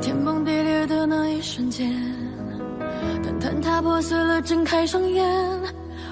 [0.00, 1.92] 等天崩地裂的那一瞬间，
[3.22, 5.30] 等坍塌破碎了，睁开双眼，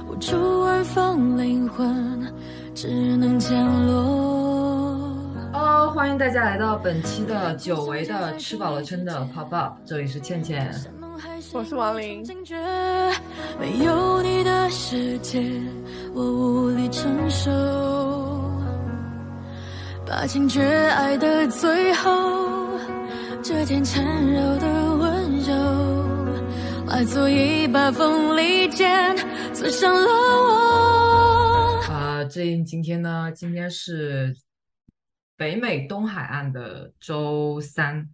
[0.06, 2.30] 无处安放灵魂，
[2.74, 2.86] 只
[3.16, 3.96] 能降落。
[5.54, 10.70] 哦，欢迎大家来到本期的久违的吃饱了撑的 Pop Up，这里是倩倩。
[11.54, 12.22] 我是王林。
[13.58, 15.42] 没有你的世界，
[16.12, 17.50] 我无力承受。
[20.06, 22.47] 把情绝爱的最后，
[23.48, 29.16] 这件缠绕的温柔，化作一把锋利剑，
[29.54, 31.80] 刺伤了我。
[31.90, 33.32] 啊，这今天呢？
[33.34, 34.36] 今天是
[35.34, 38.10] 北美东海岸的周三。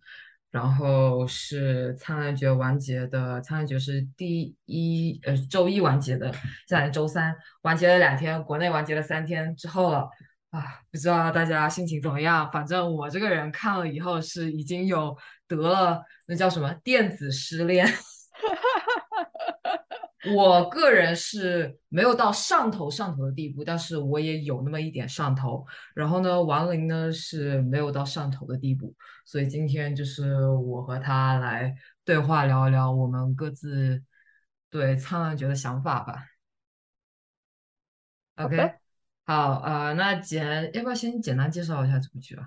[0.52, 6.30] 然后是灿烂节完结的，灿烂节是第一呃周一完结的，
[6.68, 10.08] 现在周三完结了两天，国内完结了三天之后了
[10.54, 12.48] 啊，不知道大家心情怎么样？
[12.52, 15.16] 反正我这个人看了以后是已经有
[15.48, 17.84] 得了那叫什么电子失恋。
[20.32, 25.66] 我个人是没有到上头上头的地步，但是我也有那么一点上头。
[25.92, 28.94] 然后呢，王林呢是没有到上头的地步，
[29.26, 34.00] 所以今天就是我和他来对话聊一聊我们各自
[34.70, 36.26] 对《苍兰诀》的想法吧。
[38.36, 38.74] OK，
[39.26, 42.42] 好，呃，那简要不要先简单介绍一下这部剧吧？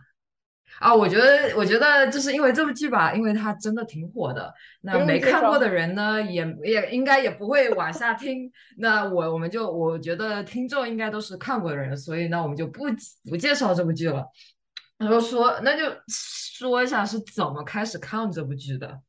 [0.79, 4.53] 啊，我觉得，我觉得就是因为这部剧吧，因为它真的挺火的。
[4.81, 8.51] 那没看过的人呢，也也应该也不会往下听。
[8.77, 12.83] 那我我们就我觉得听众应该都是看过的人，所以呢，我们就不
[13.27, 14.23] 不介绍这部剧了。
[14.99, 18.99] 然后说，那就说一下是怎么开始看这部剧的。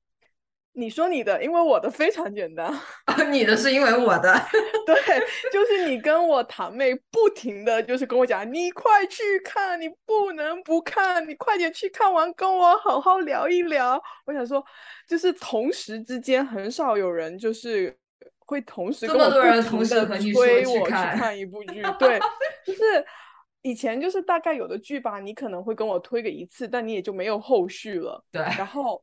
[0.79, 2.73] 你说你的，因为我的非常简单。
[3.33, 4.33] 你的是因为我的，
[4.87, 4.97] 对，
[5.53, 14.01] 就是你跟我堂妹不停的就是跟我讲，你快去看，你不能不看，你快点去看完，跟我好好聊一聊。
[14.25, 14.65] 我想说，
[15.09, 17.93] 就是同时之间很少有人就是
[18.47, 22.21] 会同时这么多人同时推我去看一部 剧，对，
[22.65, 23.05] 就是
[23.63, 29.03] 以前就是大概有的剧吧，你可能会跟我推个一次，但你也就没有后续了，对，然后。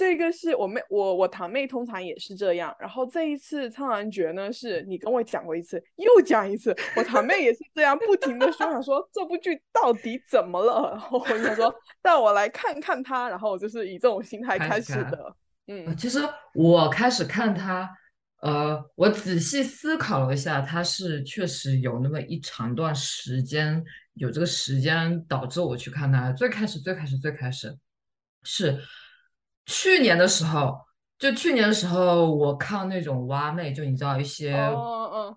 [0.00, 2.74] 这个是我妹，我我堂妹通常也是这样。
[2.80, 6.74] 然后这一次《苍兰诀》呢，是你跟我讲过一次，又讲一次。
[6.96, 10.92] 我堂妹也是这样，不停的说，想说这部剧到底怎么了？
[10.96, 13.28] 然后我就说带我来看看它。
[13.28, 15.36] 然后我就是以这种心态开始的。
[15.66, 16.20] 嗯，其实
[16.54, 17.86] 我开始看它，
[18.40, 23.84] 呃，我仔细思考了一下，它是确实有那么一长段时间，
[24.14, 26.32] 有这个时间导致我去看它。
[26.32, 27.76] 最开始，最开始，最开始
[28.44, 28.80] 是。
[29.70, 30.76] 去年的时候，
[31.16, 34.52] 就去年的时候，我看那种蛙妹，就你知道一些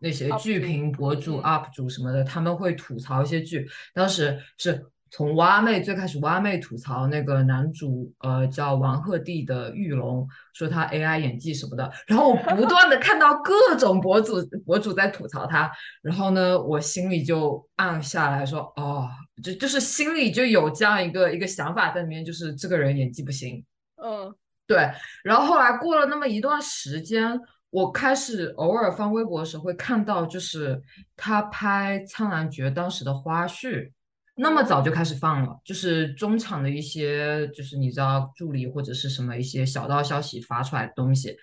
[0.02, 3.68] 那些剧评博主、UP 主什么的，他们会吐槽一些剧。
[3.94, 11.92] 当时是从蛙妹最开始，蛙妹吐槽那个男主，呃，叫王鹤棣的玉龙，说他 AI 演技什么的。
[12.08, 15.72] 然后我不断的看到各种博主博主在吐槽他，
[16.02, 19.08] 然后呢，我心里就暗下来说，哦，
[19.44, 23.64] 就就是心里就有这样一个一个想法在里面，就是这个人演技不行。
[24.04, 24.36] 嗯，
[24.68, 24.92] 对。
[25.24, 30.82] 然后后来过了那么一段时间，我开始偶尔翻微博的时候会看到，就是
[31.16, 33.92] 他拍《苍兰诀》当时的花絮，
[34.36, 41.38] 那么早就开始放了，就是中场的一些，就是你知道助理或者是什么一些小道消息发出来的东西。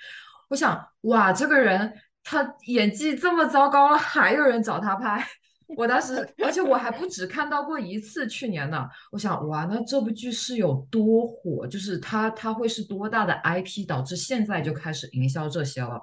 [0.48, 1.92] 我想，哇，这个人
[2.22, 5.26] 他演技这么糟糕了，还有人找他拍。
[5.76, 8.88] 我当时，而且我还不止看到过一次去年的。
[9.12, 11.66] 我想，哇，那这部剧是有多火？
[11.66, 16.00] 就是它，它会是多大的 IP，导致现在就开始营销这些了。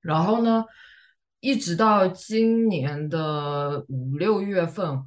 [0.00, 0.64] 然后呢，
[1.40, 5.04] 一直到今年的五六月份。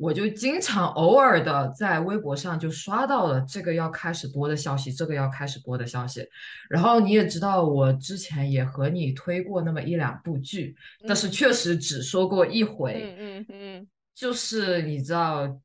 [0.00, 6.26] 我就经常偶尔的在微博上就刷到了这个要开始播的消息，这个要开始播的消息。
[6.68, 10.74] 然后你也知道，我之前也和你推过那么一两部剧，
[11.06, 13.14] 但是确实只说过一回。
[13.16, 15.60] 嗯嗯嗯，就是你知道。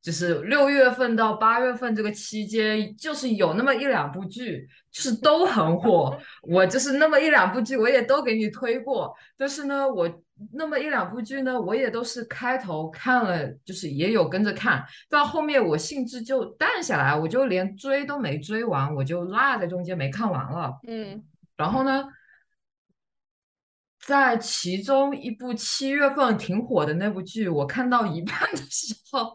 [0.00, 6.16] 就是六月份到八月份这个期间，就是有那么一两部剧，就是都很火。
[6.42, 9.12] 我就是那么一两部剧，我也都给你推过。
[9.36, 10.08] 但是呢，我
[10.52, 20.78] 那么一两部剧呢，我也都是开头看了，就是也有跟着看到后面，我兴致就淡下来，我就连追都没追完，我就落在中间没看完了。
[20.86, 21.22] 嗯，
[21.56, 22.04] 然后呢，
[24.06, 29.34] 在其中一部七月份挺火的那部剧，我看到一半的时候。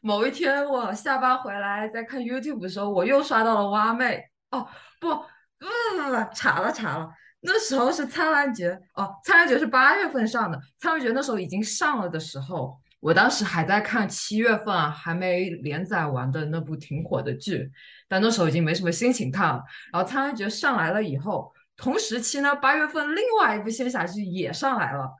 [0.00, 4.22] 某一天我下班回来在看 YouTube 的时候，我又刷到了蛙妹。
[4.50, 4.66] 哦
[5.00, 5.66] 不不不
[6.06, 7.08] 不不查了查了，
[7.42, 17.70] 那时候是灿烂节哦，灿烂节是八月份上的，灿烂节那时候已经上了的时候，我当时还在看七月份还没连载完的那部挺火的剧，
[18.08, 19.62] 但那时候已经没什么心情看了。
[19.92, 25.10] 然后《苍兰诀》上来了以后，同时期呢，八月份另外一部仙侠剧也上来了，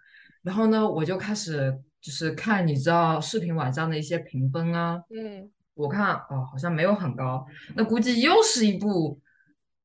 [0.42, 9.20] 然后呢，我就开始就是看你知道视频网站的一些评分啊，嗯我看哦好像没有很高，那估计又是一部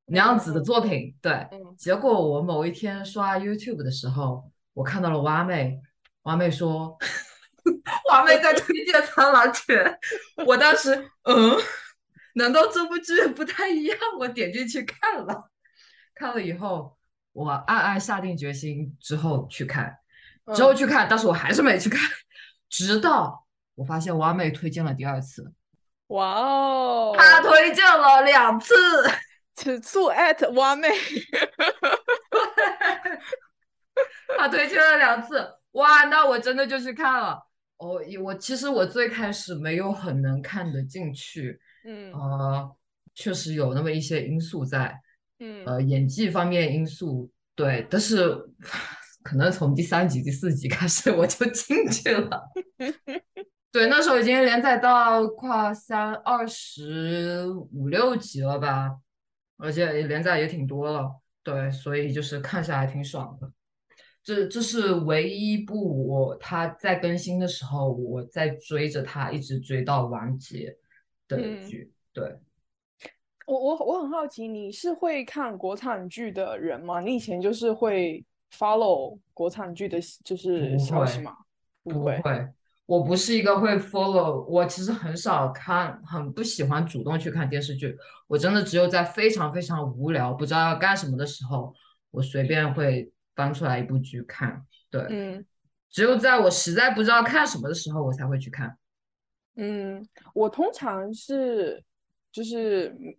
[0.07, 1.15] 那样子的作品。
[1.21, 5.79] 对，嗯结果我某一天刷 YouTube 的时候，我看到了蛙妹，
[6.23, 6.97] 蛙妹说，
[8.11, 9.77] 蛙妹在推荐《苍狼犬》，
[10.45, 11.57] 我当时嗯，
[12.35, 13.97] 难道这部剧不太一样？
[14.19, 15.49] 我点进去看了，
[16.13, 16.97] 看了以后，
[17.31, 19.97] 我暗暗下定决心之后去看，
[20.53, 20.75] 之后嗯。
[20.75, 21.99] 去看，但是我还是没去看，
[22.69, 23.45] 直到
[23.75, 25.53] 我发现蛙妹推荐了第二次，
[26.07, 28.75] 哇哦，她推荐了两次。
[29.57, 30.89] 此处 at 蛙妹，
[34.37, 37.41] 他推荐了两次，哇，那我真的就去看了。
[37.77, 42.11] 哦，我其实我最开始没有很能看得进去，嗯。
[42.11, 42.69] 呃，
[43.15, 44.93] 确实有那么一些因素在，
[45.39, 45.63] 嗯。
[45.65, 48.37] 呃，演技方面因素对，但是
[49.25, 52.43] 可能从第三集、第四集开始我就进 去了。
[53.73, 58.97] 对，那时候已经连载到快三二十五六集了吧，
[59.57, 61.19] 而且连载也挺多了。
[61.41, 63.51] 对，所以就是看下来挺爽的。
[64.23, 70.77] 这这是唯一一部我他在更新的时候，我在追着他一直追到完结
[71.27, 71.91] 的嗯剧。
[72.13, 72.37] 对，
[73.47, 77.01] 我我我很好奇，你是会看国产剧的人吗？
[77.01, 81.35] 你以前就是会 follow 国产剧的，就是消息吗？
[81.83, 82.47] 不会，会，
[82.85, 87.97] 我不是一个会 follow，我其实很少看，很不喜欢主动去看电视剧。
[88.27, 91.73] 我真的只有在非常非常无聊，不知道要干什么的时候，
[92.11, 94.65] 我随便会翻出来一部剧看。
[94.89, 95.45] 对，嗯
[95.89, 98.77] 只有在我实在不知道看什么的时候，我才会去看。
[99.55, 101.83] 嗯，我通常是
[102.31, 103.15] 就是嗯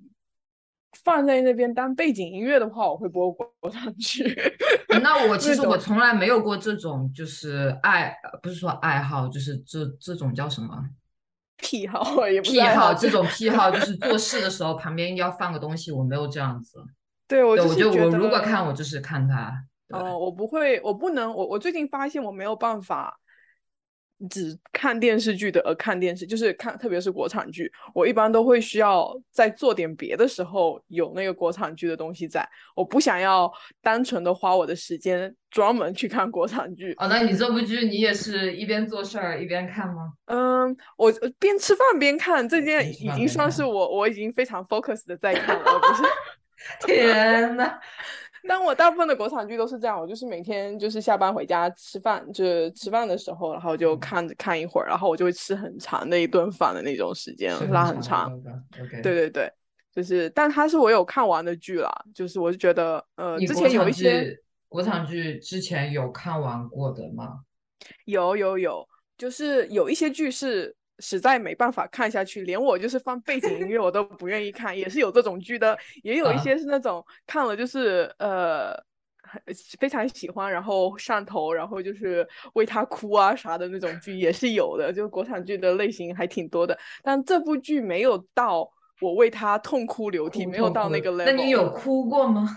[1.04, 4.24] 放在那边当背景音乐的话，我会播国国产剧。
[5.02, 10.82] 那我 其实我从来没有过这种，就是爱，呃不是说爱好，就是这这种叫什么
[11.58, 12.92] 癖好也不癖好？
[12.94, 16.82] 这种癖好就是做事的时候旁边要放个东西，我没有这样子。
[17.28, 19.52] 对我就我如果看，我就是看它。
[19.88, 23.18] 对哦，我不会，我不能，我我最近发现我没有办法
[24.30, 33.52] 只看电视剧的而看电视，就是看，特别是国产剧，我一般都会需要在做点别的时候有那个国产剧的东西在，我不想要
[33.82, 36.94] 单纯的花我的时间专门去看国产剧。
[36.98, 40.12] 哦，那你这部剧你也是一边做事儿一边看吗？
[40.26, 46.02] 嗯，我呃边吃饭边看，这件已经算是我我已经非常 focus 的在看了，而不是。
[46.84, 47.78] 天呐，
[48.48, 58.32] 但我大部分的国产剧都是这样，我就是每天就是下班回家吃饭，就是吃饭的时候，然后就嗯看看一会儿，然后我就会吃很长的一顿饭的那种时间，是拉很长。。
[59.02, 59.52] 对对对，
[59.92, 64.36] 就是，但它是我有看完的剧啦，就是我就觉得，呃，你之前有一些，
[64.68, 67.40] 国产剧之前有看完过的吗？
[68.04, 78.74] 有有有，就是有一些剧是实在没办法看下去，连我就是放背景音乐我都不愿意看，也是有这种剧的，也有一啊些是那种看了就是呃
[79.22, 79.42] 很
[79.78, 91.24] 非常喜欢，然后上头，然后就是为他哭啊啥的那种剧也是有的，就国产剧的类型还挺多的，但这部剧没有到我为他痛哭流涕，没有到那个 level。
[91.26, 91.68] 那你有？
[91.70, 92.48] 哭过吗？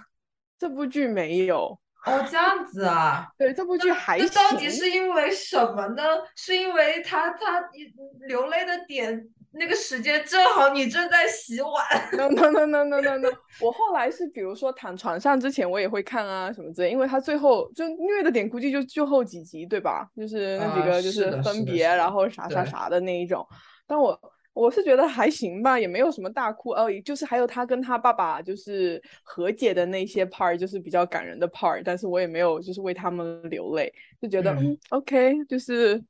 [0.58, 3.28] 这部剧没有，哦，这样子啊。
[3.38, 6.04] 对，这部剧还那到底是因为什么呢？
[6.36, 7.64] 是因为他他
[8.28, 11.84] 流泪的点那个时间正好你正在洗碗。
[12.14, 13.30] no no no no no no no，
[13.60, 20.08] 我后来是比如说躺床上之前我也会看啊什么之类，因为他最后就虐的点估计就最后几集对吧？
[20.16, 23.46] 就是那几啊个就是分别，是然后啥啥啥的那一种。
[23.88, 24.18] 但我
[24.54, 36.04] 我是觉得还行吧，也没有什么大哭，哦，就是还有他跟他爸爸就是和解的那些 part，就是比较感人的 part，但是我也没有就是为他们流泪，就觉得嗯嗯 OK，就是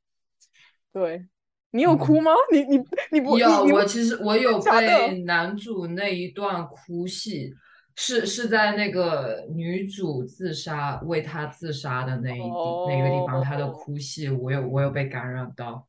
[0.92, 1.24] 对。
[1.72, 2.32] 你有嗯哭吗？
[2.50, 2.78] 你你
[3.12, 7.54] 你不你有，我其实我有被男主那一段哭戏，
[7.94, 12.44] 是是在那个女主自杀为他自杀的那一地、
[12.88, 15.86] 那个地方，他的哦哭戏，我有我有被感染到。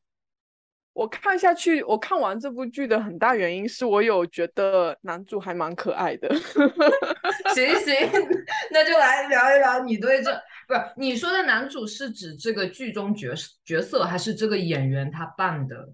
[0.92, 6.28] 我看下去，我看完这部剧的很大原因是我有觉得男主还蛮可爱的。
[7.54, 7.96] 行 行，
[8.70, 10.30] 那就来聊一聊你对这
[10.68, 15.88] 不是你说的男主是指这个剧中角色角色，还是这个演员他扮的？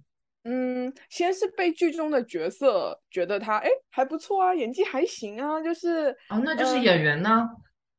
[0.44, 7.48] 嗯，先是被剧中的角色觉得他哎还不错啊，演技还行啊，就是哦，那就是嗯演员呢？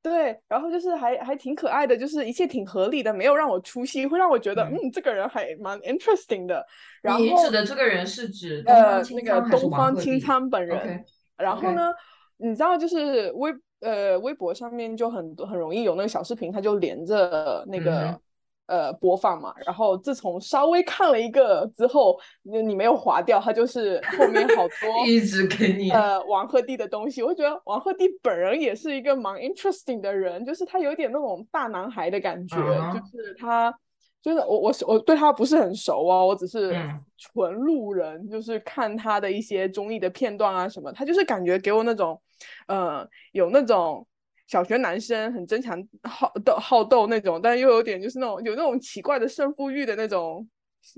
[0.01, 4.75] 对，然后就是还还挺可爱的，就是一切挺合理的，没有让我出戏，会让我觉得嗯。
[4.81, 6.65] 嗯，这个人还蛮 interesting 的。
[7.01, 11.03] 然后你指的这个人是指呃那个东方青苍本人
[11.37, 11.93] 然后呢，
[12.37, 18.19] 你知道就是微呃微博上面就很多很容易有那个小视频，他就连着那个、
[18.69, 19.53] 呃播放嘛。
[19.65, 27.21] 然后自从稍微看了一个之后，你你没有划掉，它就是后面好多 一直给你呃王鹤棣的东西。
[27.21, 33.73] 我觉得王鹤棣本人也是一个蛮 interesting 的人，就是他有点那种大男孩的感觉，就是他。
[34.21, 42.21] 就是我我我对他不是很熟哦，我只是嗯纯路人，就是看他的一些综艺的片段啊什么，他就是感觉给我那种，
[42.67, 44.05] 呃，有那种
[44.49, 50.45] 小学男生很争强好斗好斗那种，但又有点就是那种有那种奇怪的胜负欲的那种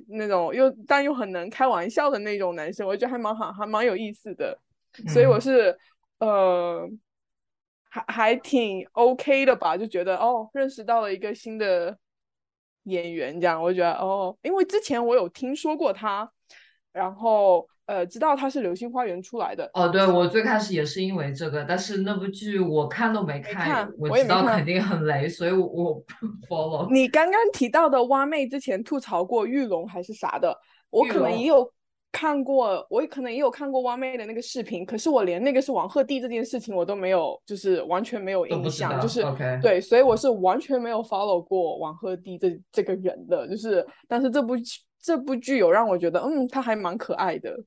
[0.08, 4.58] 那种又但又很能开玩笑的那种男生，我觉得还蛮好，还蛮有意思的，
[5.10, 5.78] 所以我嗯是
[6.20, 6.90] 呃。
[7.94, 11.98] 还还挺 OK 的吧，就觉得哦，认识到了一个新的
[12.84, 16.32] 演员，这样我就觉得哦，因为之前我有听说过他，
[16.94, 26.06] 然后呃，知道他是《流星花园》出来的，哦，对，我最开始也是因为这个，但是那部剧我看都没没看，看我我也知道肯定很雷，所以我我不
[26.48, 26.90] follow。
[26.90, 30.58] 你刚刚提到的蛙妹之前吐槽过玉龙还是啥的，
[30.90, 31.70] 我可能也有
[32.14, 47.58] 看过，我也可能也有看过蛙妹的那个视频，可是我连那个是王鹤棣这件事情我都没有，就是完全没有印象，就是，OK 对，所以我是完全没有 follow 过王鹤棣这这个人的，就是但是这部剧这部剧有让我觉得，嗯，他还蛮可爱的，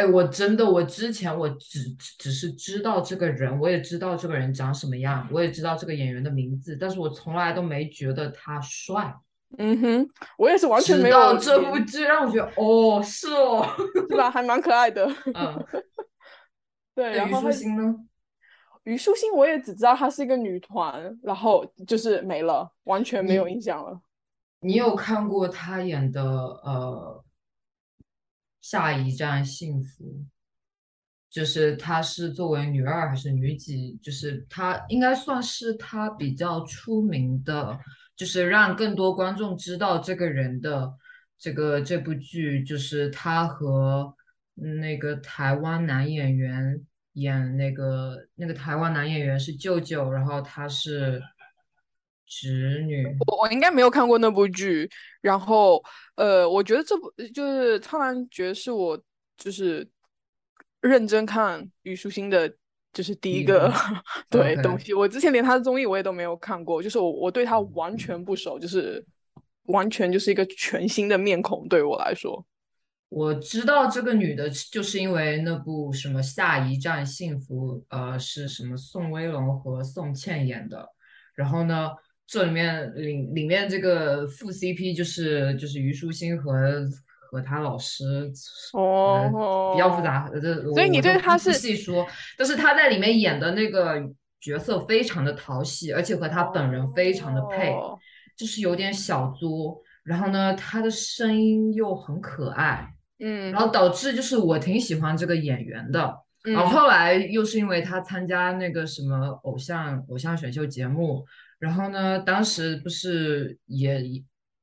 [0.00, 9.14] 哎，我真的，我之前我只只只是知道这个人，我也知道这个人长什么样，我也知道这个演员的名字，但是我从来都没觉得他帅。
[9.58, 13.66] 嗯哼，我也是完全没有到这部剧让我觉得，哦，是哦，
[14.08, 14.30] 对吧？
[14.30, 15.66] 还蛮可爱的，嗯，
[16.94, 17.94] 对，那虞书然后他欣呢？
[18.84, 24.00] 虞书欣我也只知道她是一个女团，然后就是没了，完全没有印象了。
[24.60, 27.22] 你有看过她演的呃
[28.60, 30.04] 《下一站幸福》？
[31.30, 33.98] 就是她是作为女二还是女几？
[34.02, 37.78] 就是她应该算是她比较出名的，
[38.16, 40.92] 就是让更多观众知道这个人的
[41.38, 44.14] 这个这部剧，就是她和
[44.54, 51.22] 那个台湾男演员演那个那个台湾男演员是舅舅，然后他是
[52.30, 53.04] 侄女。
[53.26, 54.88] 我我应该没有看过那部剧，
[55.20, 55.82] 然后
[56.14, 58.98] 呃，我觉得这部就是《苍兰诀》是我
[59.36, 59.86] 就是
[60.80, 62.48] 认真看虞书欣的，
[62.92, 63.74] 就是第一个部
[64.38, 64.94] 对东西。
[64.94, 69.04] 我之前连她的综艺我也都没有看过，就是我我对她完全不熟，就是
[69.64, 72.46] 完全就是一个全新的面孔对我来说。
[73.08, 80.88] 我知道这个女的，就是因为那部什么《下一站幸福》，呃，是什么宋威龙和宋茜演的。
[81.34, 81.90] 然后呢，
[82.30, 86.88] 这里面里里面这个副 CP 就是就是虞书欣和
[87.28, 88.30] 和她老师，
[88.72, 90.30] 呃，比较复杂。
[90.32, 92.06] 呃，这所以你对他是细说，
[92.38, 94.00] 但是他在里面演的那个
[94.40, 97.72] 角色非常的讨喜，而且和他本人非常的配。
[97.72, 97.98] 哦
[98.36, 105.98] 就是有点小作，然后呢，他的声音又很可爱，嗯然后导致就是我挺喜欢这个演员的。
[106.42, 111.22] 然后嗯后来又是因为他参加那个什么偶像偶像选秀节目，
[111.60, 114.02] 然后呢，当时不是也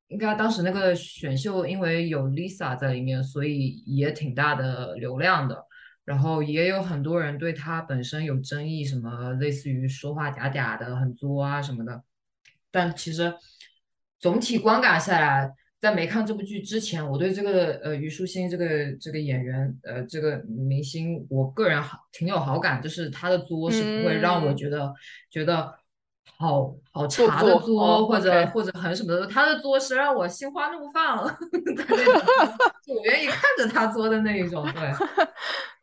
[0.09, 5.63] 应该当时那个选秀因为有 Lisa 在里面，所以也挺大的流量的。
[6.03, 12.01] 然后也有很多人对他本身有争议，什么类似于说话嗲嗲的、很作啊什么的。
[12.71, 13.33] 但其实
[14.17, 15.51] 总体观感下来，
[15.81, 24.93] 在没看这部剧之前，我对这个呃虞书欣这个这个演员呃这个明星，我个人好挺有好感，就是他的作是不会让我嗯觉得、
[25.29, 25.73] 觉得
[26.37, 31.25] 好好做茶的作或者或者很什么的，他的作是让我心花怒放
[32.85, 34.93] 就我愿意看着他作的那一种，对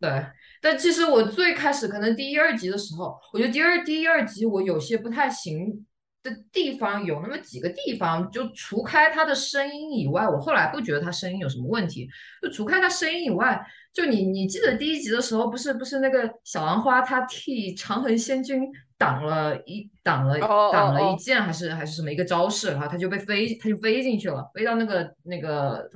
[0.00, 0.26] 对。
[0.60, 5.84] 但其实我最开始可能第一二集的时候，我觉得第二第一二集我有些不太行
[6.22, 12.08] 的地方，有那么几个地方，就除开他的声音以外，我后来不觉得他声音有什么问题。
[12.40, 13.60] 就除开他声音以外，
[13.92, 18.62] 就你你记得第一集的时候，不是不是那个小兰花她替长恒仙君
[18.96, 25.90] 挡了一挡了哦挡了一剑，还是还是什么一个招式，然后他就被飞他就飞进去了，飞到那个那个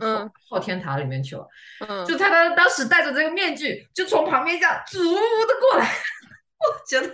[0.48, 1.46] 昊天塔里面去了。
[1.86, 5.86] 嗯，就他当当时戴着这个面具，就从旁边这样逐的过来，
[6.58, 7.08] 我觉得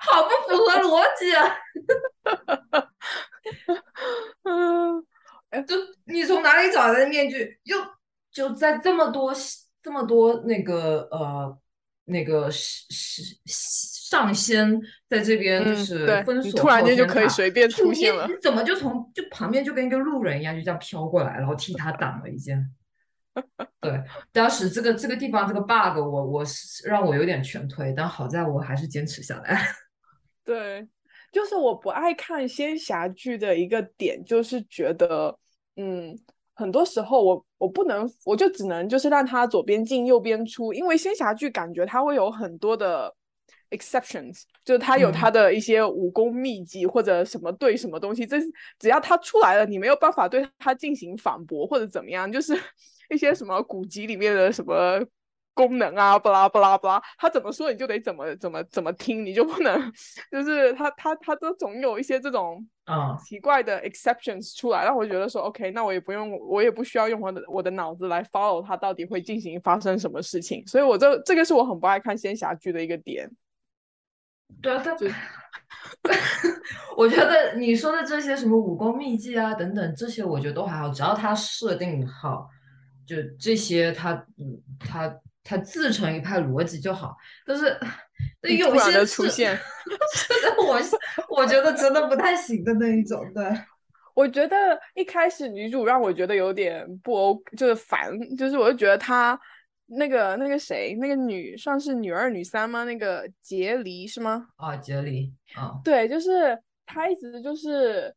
[0.00, 1.56] 好不符合逻辑啊！
[4.42, 5.04] 嗯
[5.66, 7.58] 就你从哪里找来的面具？
[7.62, 7.78] 又
[8.30, 9.32] 就在这么多
[9.82, 11.58] 这么多那个呃
[12.04, 13.22] 那个实实
[14.08, 22.64] 上仙在这边就嗯是对封锁、你突然间就可以随便出现了你怎么就从就旁边就跟一个路人一样就这样飘过来，然后替他挡了一箭。
[23.80, 29.60] 对，当时这个这个地方这个 bug 我我是让我有点全推，但好在我还是坚持下来。
[30.44, 30.88] 对，
[31.30, 35.38] 就是我不爱看仙侠剧的一个点，就是觉得，
[35.76, 36.18] 嗯，
[36.54, 43.14] 很多时候我我不能，我就只能就是让他左边进右边出，因为仙侠剧感觉它会有很多的
[43.70, 48.38] exceptions，就是他有它嗯的一些武功秘籍或者什么对什么东西，这
[48.78, 52.58] 只要他出来了，你没有办法对他进行反驳或者怎么样，就是
[53.10, 55.04] 一些什么古籍里面的什么。
[55.54, 59.92] 功能啊，巴拉巴拉巴拉，他怎么说你就得怎么怎么怎么听，你就不能，
[60.30, 73.28] 就是他他他都总有一些这种啊奇怪的 exceptions 出来，让我觉得说，OK，那我也不用，我也不需要用我的我的脑子来 follow 他到底会进行发生什么事情，所以我这这个是我很不爱看仙侠剧的一个点。
[74.60, 75.06] 对啊，他就
[76.96, 82.48] 我觉得你说的这些什么武功秘籍啊等等，这些我觉得都还好，只要他设定好，
[83.06, 85.14] 就这些他嗯他
[85.44, 87.16] 他自成一派逻辑就好。
[87.46, 87.78] 但是
[88.40, 89.58] 对有些是出现
[90.28, 90.96] 真的，我是
[91.28, 93.44] 我觉得真的不太行的那一种，对。
[94.14, 99.38] 我觉得一开始女主让我觉得有点不 O，就是烦，就是我就觉得她
[99.90, 102.84] 那个那个谁，那个女算是女二女三吗？
[102.84, 104.48] 那个杰离是吗？
[104.56, 108.14] 啊，杰离，啊，对，就是他一直就是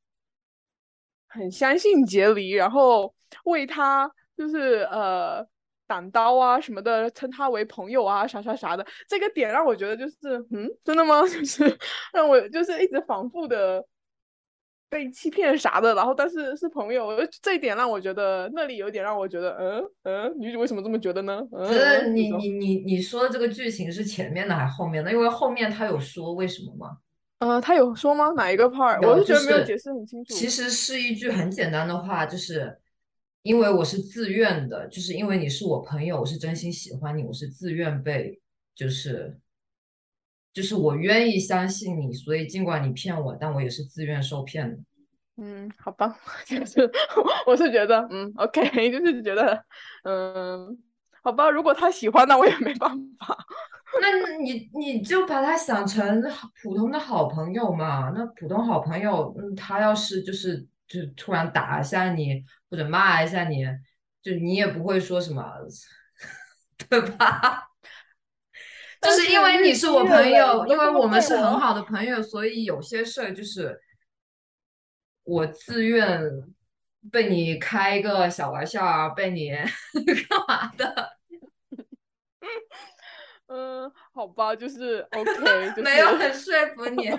[1.27, 3.13] 很相信杰离，然后
[3.45, 5.45] 为他就是呃
[5.87, 8.85] 挡刀啊什么的，称他为朋友啊啥啥啥的。
[9.07, 11.21] 这个点让我觉得就是嗯，真的吗？
[11.27, 11.77] 就是
[12.13, 13.85] 让我就是一直反复的
[14.91, 17.07] 被欺骗啥的，然后但是是朋友，
[17.41, 21.41] 这一点让我觉得那里有点让我觉得嗯嗯，女主为什么这么觉得呢？
[21.53, 25.09] 嗯，可是嗯这种你你你你说的这个剧情是前面的还是后面的？
[25.09, 26.97] 因为后面他有说为什么吗？
[27.39, 28.31] 呃，他有说吗？
[28.35, 29.01] 哪一个 part？
[29.07, 30.33] 我是觉得没有解释很清楚。
[30.33, 32.77] 其实是一句很简单的话，就是
[33.43, 38.39] 因为我是自愿的，就是因为你是我朋友，我是真心喜欢你，我是自愿被，
[38.75, 39.39] 就是
[40.53, 44.77] 就是我愿意相信你，所以尽管你骗我，但我也是自愿受骗的。
[45.37, 46.89] 嗯，好吧，就是
[47.47, 48.61] 我是觉得，嗯，OK，
[48.91, 49.63] 就是觉得，
[50.03, 50.77] 嗯，
[51.23, 53.37] 好吧，如果他喜欢，那我也没办法。
[53.99, 56.21] 那你你就把他想成
[56.61, 58.11] 普通的好朋友嘛？
[58.15, 63.65] 那普通好朋友，嗯，他要是就是就突然打一下你或者骂一下你，
[64.21, 65.43] 就你也不会说什么，
[66.89, 67.70] 对吧？
[69.01, 73.81] 就是因为你是我朋友，因为我们是很好的朋友，所以有些事儿就是
[75.23, 76.21] 我自愿
[77.11, 79.49] 被你开一个小玩笑啊，被你
[80.29, 81.17] 干嘛的？
[83.47, 87.09] 嗯，好吧，就是 OK，就是没有很说服你。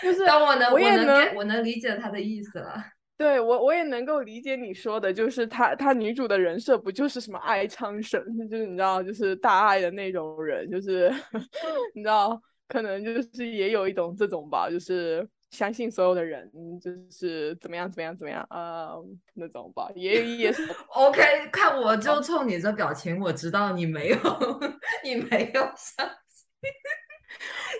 [0.00, 2.82] 就是但我能，我也能我能理解他的意思了。
[3.18, 11.12] 对我我也能够理解你说的，就是她她女主的人设不就是什么爱昌神，就是你知道，就是大爱的那种人，就是
[11.96, 16.48] 你知道，可能就是也有一种这种吧，就是相信所有的人，
[16.80, 18.94] 就是怎么样怎么样怎么样，呃，
[19.34, 20.62] 那种吧，也也是
[20.94, 24.16] OK，看我就冲你这表情，我知道你没有，
[25.02, 26.46] 你没有相信，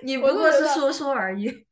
[0.03, 1.68] 你不过是说说而已。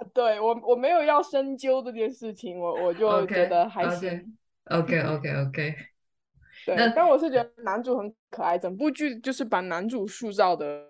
[0.14, 4.36] 对我我没有要深究这件事情，我我就觉得还 OK 行。
[4.66, 5.74] OK，OK，OK。
[6.66, 10.86] 对那，但我是觉得男主很可爱，整部剧就是把男主塑造的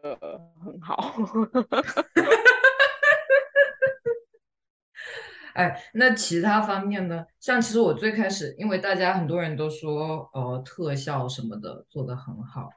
[0.62, 1.14] 很好。
[5.54, 7.24] 哎，那其他方面呢？
[7.40, 12.68] 像其实我最开始，因为大家很多人都说，呃，特效什么的做得很好，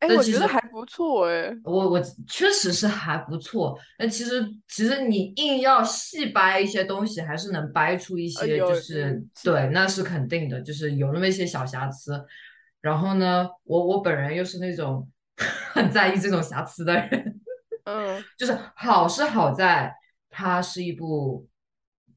[0.00, 1.50] 哎，我觉得还不错哎。
[1.64, 12.24] 我我确实是还不错，但其实其实你硬要细掰一些东西，还是能掰出一些，就是对，那是肯定的，就是有那么一些小瑕疵。
[12.82, 15.08] 然后呢，我我本人又是那种
[15.72, 17.40] 很在意这种瑕疵的人，
[17.84, 19.92] 嗯就是好是好在
[20.28, 21.46] 它是一部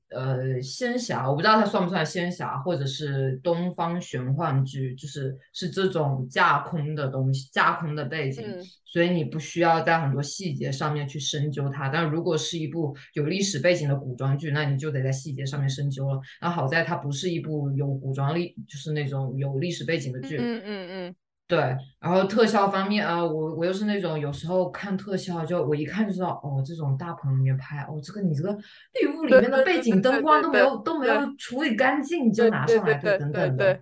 [0.09, 11.89] 呃仙侠，我不知道它算不算仙侠，或者是东方玄幻剧，就是是这种架空的东西，架空的背景，嗯所以你不需要在很多细节上面去深究它。
[11.89, 16.19] 但如果是一部有历史背景的古装剧，那你就得在细节上面深究了。
[16.41, 21.15] 那好在它不是一部有古装历，就是那种有历史背景的剧，嗯嗯嗯，
[21.49, 21.57] 对，
[21.99, 28.55] 然后特效方面啊，我我又是那种有时候看特效就我一看就知道，哦，这种大棚里面拍，哦，这个你这个
[29.01, 33.79] 绿幕里面的背景灯光都没有都没有处理干净，你就拿上来，对等等的。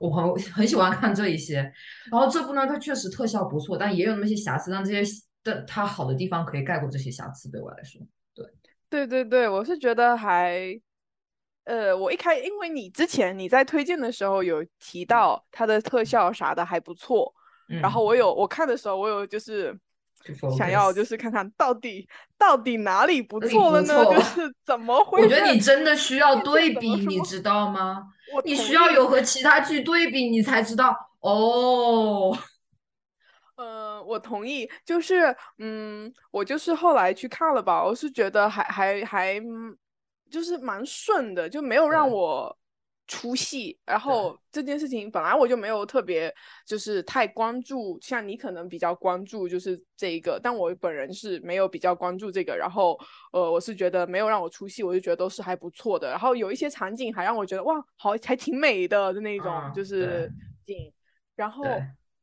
[0.00, 1.56] 我很很喜欢看这一些，
[2.10, 8.00] 然后这部呢，它确实特效不错，但也有那么些瑕疵，但这些的它好的地方可以盖过这些瑕疵，对我来说，
[8.34, 8.46] 对
[8.88, 10.80] 对对对，我是觉得还，
[11.66, 17.32] 呃，我一开，因为你之前你在推荐的时候有提到它的特效啥的还不错，
[17.66, 19.76] 然后嗯我有我看的时候，我有就是
[20.56, 24.04] 想要就是看看到底到底哪里不错了呢？
[24.06, 25.20] 就是怎么会？
[25.20, 28.04] 我觉得你真的需要对比，你知道吗？
[28.44, 32.38] 你需要有和其他剧对比，你才知道哦。
[33.56, 39.76] 呃，我同意，就是，嗯，我就是后来去看了吧，我是觉得还还还，嗯
[40.36, 42.54] 就是蛮顺的，就没有让我
[43.06, 43.78] 出戏。
[43.86, 46.30] 然后这件事情本来我就没有特别
[46.66, 52.54] 就是太关注，像你可能比较关注就是这一个，但我本人是没有比较关注这个。
[52.54, 52.98] 然后，
[53.32, 56.10] 呃，我是觉得没有让我出戏，我就觉得都是还不错的。
[56.10, 60.30] 然后有一些场景还让我觉得哇，好还挺美的的那种，嗯就是
[60.66, 60.92] 景。
[61.34, 61.64] 然后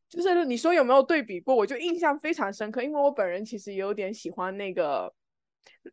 [0.08, 5.12] 就是你说有没有对比过，我就印象非常深刻，因为我本人其实也有点喜欢那个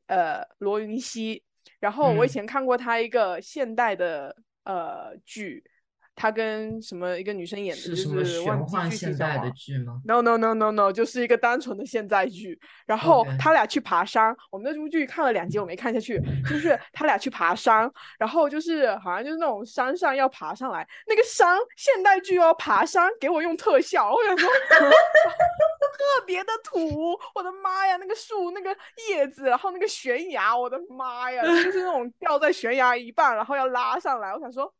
[0.09, 1.42] 呃罗云熙，
[1.80, 2.30] 然后我以嗯。
[2.30, 5.64] 前看过他一个现代的呃剧，
[6.20, 12.61] 他跟什么一个女生演的，就是什么玄幻现代的剧吗？No no no no no，就是一个单纯的现代剧。
[12.85, 16.20] 然后他俩去爬山，我们那部剧看了两集，我没看下去。
[16.46, 28.76] 就是他俩去爬山，然后就是好像就是那种山上要爬上来，那个山现代剧要爬山，给我用特效，我想说 特别的土，我的妈呀，那个树那个
[29.09, 34.70] 叶子，然后那个悬崖，我的妈呀，就是那种掉在悬崖一半，然后要拉上来，我想说。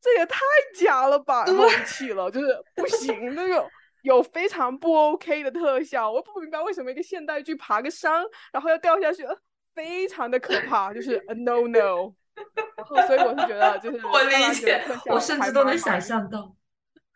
[0.00, 0.38] 这也太
[0.74, 1.44] 假了吧！
[1.46, 3.68] 然后我就气了，就是不行，那种
[4.02, 9.36] 有非常不 OK 的特效，我不明白为什么一个现代剧爬个山，然后要掉下去，呃
[9.74, 12.12] 非常的可怕，就是 a no no。
[12.76, 16.54] 然后所以我是觉得，就是我理解我甚至都能想象到。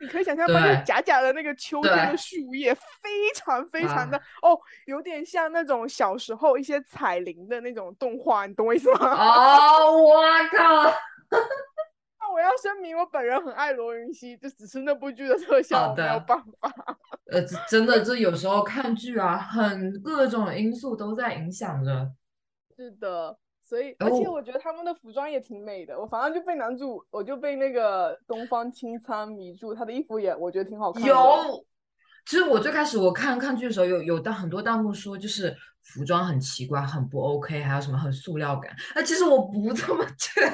[0.01, 0.61] 你可以想象吗？
[0.61, 9.15] 就是假假的那个秋天的树叶，非常非常的啊哦，有点像那种小时候一些彩铃的那种动画，你懂我意思吗？
[9.15, 10.23] 哦，我
[10.57, 10.91] 靠！
[12.31, 16.73] 那我要声明，我本人很爱罗云熙，就只是那部剧的特效好我没有办法。
[17.27, 22.09] 呃，真的，这有时候看剧啊，很各种因素都在影响着。
[22.77, 31.09] 是的，所以而且哦我觉得他们的服装也挺美的，我反正就被男主，我就被那个东方青苍迷住，他的衣服也我觉得挺好看的。
[31.09, 31.65] 有，
[32.27, 38.75] 其实我最开始我看看剧的时候，有有弹很多弹幕说，就是服装很奇怪，很不 OK，还有什么很塑料感。
[38.95, 40.49] 那其实我不这么 觉得。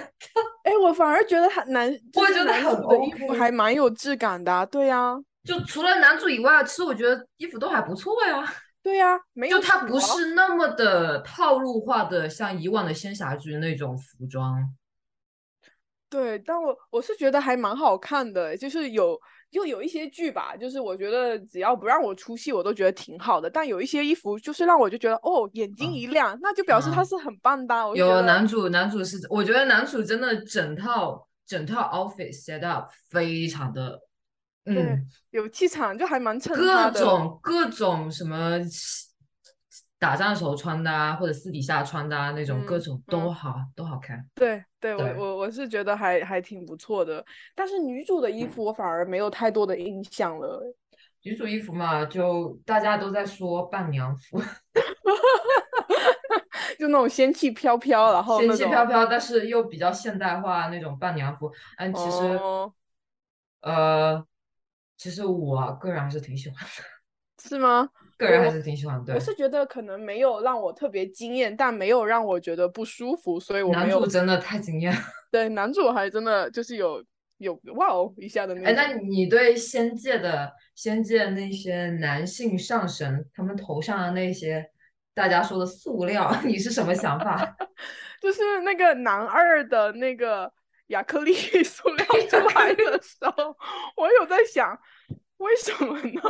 [0.65, 8.45] 哎，我反而觉得他男，就是我觉得很男主的衣服还蛮有质感的啊、对呀、就除了男主以外，其实我觉得衣服都还不错呀。
[8.83, 14.63] 对呀、没有就它不是那么的套路化的，像以往的仙侠剧那种服装。
[16.09, 19.21] 对，但我我是觉得还蛮好看的，就是有
[19.57, 23.49] 又有一些剧吧，就是我觉得只要不让我出戏，我都觉得挺好的。
[23.49, 33.99] 但有一些衣服就是让我就觉得哦，眼睛嗯一亮，那就表示它嗯是很棒的有男主，男主是，我觉得男主真的整套整套 outfit set up 非常的，
[34.67, 37.01] 嗯，有气场，就还蛮衬他各。
[37.01, 38.61] 种各种什么
[39.99, 44.25] 打仗的时候穿的啊，或者私底下穿的啊，那种各嗯种都嗯好，都好看。
[44.35, 50.63] 对对，我对我我是觉得还还挺不错的，但是女主的衣服我反而没有太多的印象了。
[51.23, 54.41] 女主衣服嘛，就大家都在说伴娘服，
[56.79, 61.51] 就那种仙气飘飘，然后仙气飘飘，但是又比较现代化那种伴娘服。
[61.79, 62.73] 嗯，其实，哦
[63.63, 64.25] 呃，
[64.97, 67.89] 其实我个人还是挺喜欢的，是吗？
[68.17, 69.03] 个人还是挺喜欢。
[69.05, 74.99] 对我，是觉得可能没有让我特别惊艳，但没有让我觉得不舒服，所以我男没有主真的太惊艳了。
[75.31, 77.05] 对男主还真的就是有
[77.39, 78.83] 有哇哦一下的那哎，种。
[78.83, 84.71] 那你对仙界的仙界那些男性上神，他们头上的那些
[85.15, 87.57] 大家说的塑料， 你是什么想法？
[88.23, 90.51] 就是那个男二的那个
[90.89, 93.55] 亚克力塑料出来的时候，
[93.97, 94.79] 我有在想，
[95.37, 96.23] 为什么呢？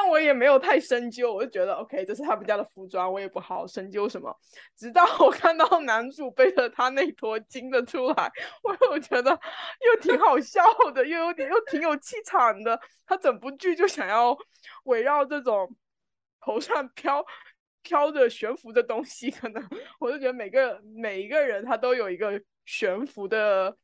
[0.00, 4.32] 但我也没有太深究，我就觉得 OK，这是他们家的服装，我也不好深究什么。
[4.76, 8.30] 直到我看到男主背着他那坨金的出来，
[8.62, 10.62] 我又觉得又挺好 笑
[10.94, 12.80] 的，又有点又挺有气场的。
[13.04, 14.38] 他整部剧就想要
[14.84, 15.68] 围绕这种
[16.40, 17.26] 头上飘
[17.82, 23.76] 飘着悬浮的东西，可能 我就觉得每个每一个人他都有一个悬浮的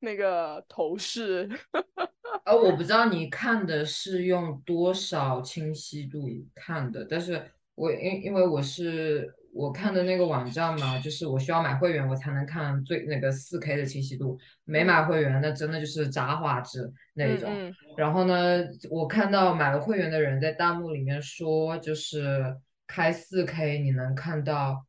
[0.00, 1.48] 那个头饰。
[2.44, 7.42] 呃，我不知道你看的是用多少清晰度看的，但是
[7.74, 14.38] 我因因为我是我看的那个网站嘛，就是我需要买会员，我才能看最那个四 K 的清晰度。
[14.64, 17.50] 没买会员，那真的就是渣画质那一种。
[17.52, 22.56] 嗯嗯然后呢，我看到买了会员的人在弹幕里面说，就是
[22.86, 24.86] 开四 K 你能看到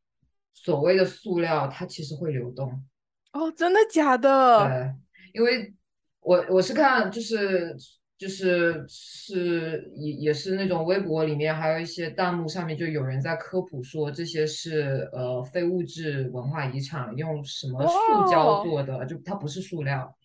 [0.54, 2.86] 所谓的塑料，它其实会流动。
[3.32, 4.68] 哦，真的假的？
[4.68, 5.74] 对，因为
[6.22, 7.76] 我我是看就是
[8.18, 20.18] 就是是也也是那种微博里面还有一些弹幕上面就有人在科普说这些是呃非物质文化遗产，用什么塑胶做的，就它不是塑料。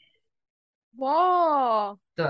[0.97, 2.25] 哇，对，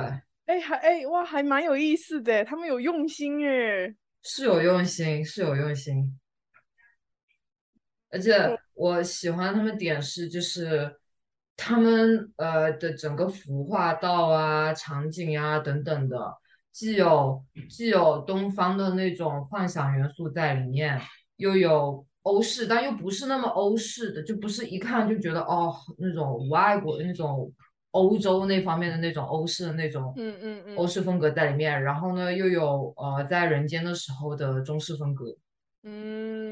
[0.47, 3.95] 哎还哎哇，还蛮有意思的，他们有用心哎。
[4.23, 6.19] 是有用心，是有用心。
[8.15, 8.33] 而且
[8.75, 10.95] 我喜欢他们点是，就是
[11.57, 16.17] 他们呃的整个服化道啊、场景啊等等的，
[16.71, 21.01] 既有既有东方的那种幻想元素在里面，
[21.39, 27.53] 又有欧式，但又不是那么欧式的，就不是一看就觉得哦那种外国那种
[27.91, 30.77] 欧洲那方面的那种欧式的那种嗯嗯嗯。
[30.77, 35.27] 欧式风格在里面，然后呢又有呃在人间的时候的中式风格，
[35.85, 36.44] 嗯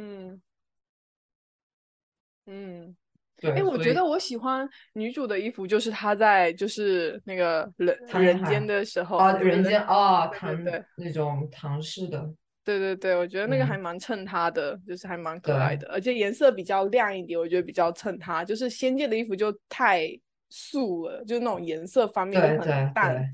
[2.46, 2.94] 嗯，
[3.40, 12.32] 对，哎，我觉得我喜欢女主的衣服，就是她在就是那个人唐人人间的时候，哦，对对人间啊，对唐对那种唐式的，
[12.64, 18.44] 对对对，我觉得那个还嗯蛮衬她的，就是还蛮可爱的，而且颜色比较亮一点，我觉得比较衬她。
[18.44, 20.08] 就是仙界的衣服就太
[20.48, 23.30] 素了，就是那种颜色方面很淡，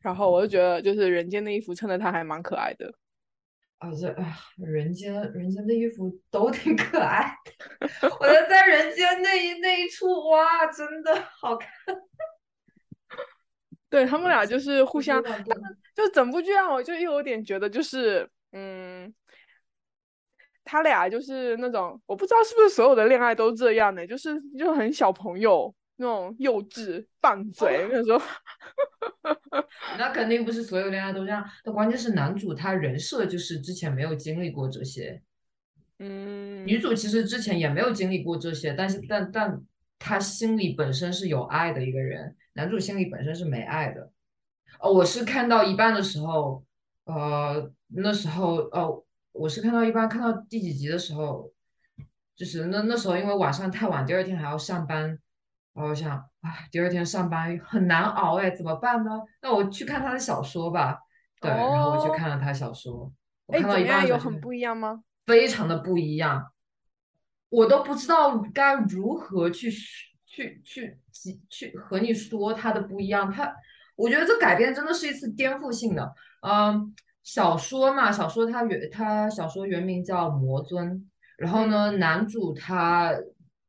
[0.00, 2.92] 然后我就觉得就是人间的衣服衬得她还蛮可爱的。
[3.82, 4.14] 啊这
[4.64, 11.68] 人间人间的衣服都挺可爱的，我觉得在人间那一那一处，哇，真的好看，
[13.90, 15.20] 对他们俩就是互相，
[15.96, 19.12] 就整部剧让我就又有点觉得就是，嗯，
[20.62, 28.20] 他俩就是那种我不知道是不是所有的恋爱都这样的，就是就很小朋友那种幼稚拌嘴，那时候，
[29.96, 35.22] 那肯定不是所有恋爱都这样，但关键是男主他人设就是之前没有经历过这些，
[36.00, 39.62] 嗯，女主其实之前也没有经历过这些，但是但但
[40.00, 44.10] 他心里本身是有爱的一个人，男主心里本身是没爱的。
[44.80, 46.64] 哦，我是看到一半的时候，
[47.04, 51.52] 呃，那时候哦，我是看到一半，看到第几集的时候，
[52.34, 55.16] 就是那那时候因为晚上太晚，第二天还要上班，
[55.74, 59.10] 然后我想，啊，第二天上班很难熬哎，怎么办呢？
[59.40, 60.98] 那我去看他的小说吧。
[61.40, 63.10] 对，然后我去哦看了他小说，
[63.46, 64.06] 我哎，看到一怎么样？
[64.06, 65.02] 有很不一样吗？
[65.24, 66.52] 非常的不一样，
[67.48, 69.70] 我都不知道该如何去
[70.26, 73.32] 去去去去和你说它的不一样。
[73.32, 73.52] 他，
[73.96, 76.14] 我觉得这改编真的是一次颠覆性的。
[76.42, 80.92] 嗯，小说嘛，小说它原它小说原名叫《魔尊》，
[81.38, 83.12] 然后呢，男主他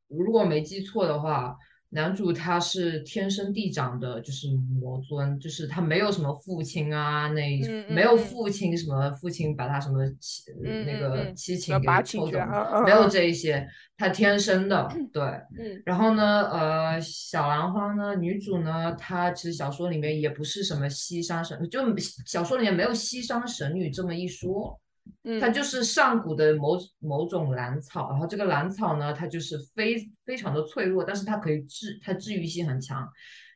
[0.10, 1.58] 如果没记错的话。
[1.94, 4.48] 男主他是天生地长的，就是
[4.82, 10.44] 魔尊，就是他没有什么父亲啊，那嗯嗯没有嗯父亲什么父亲把他什么妻
[10.86, 12.40] 那个嗯七什么八情给抽走，
[12.74, 15.22] 嗯没有嗯这一些，他天生的， 对。
[15.24, 21.80] 嗯然后呢，呃，小兰花呢，女主呢，她其实小说里面也不是什么西山神，就
[22.26, 24.80] 小说里面没有西山神女这么一说，
[25.24, 33.08] 嗯，它就是上古的某某种兰草，然后这个兰草呢，它就是非非常的脆弱，但是它可以治，它治愈性很强，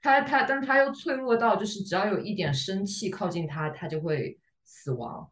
[0.02, 5.30] 它它但它又脆弱到就是只要有一点生气靠近它，它就会死亡，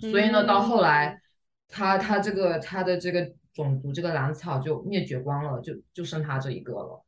[0.00, 0.82] 所以呢，到后嗯。
[0.82, 1.20] 来，
[1.68, 7.04] 它它这个它的这个种族这个兰草就灭绝光了，就就剩它这一个了，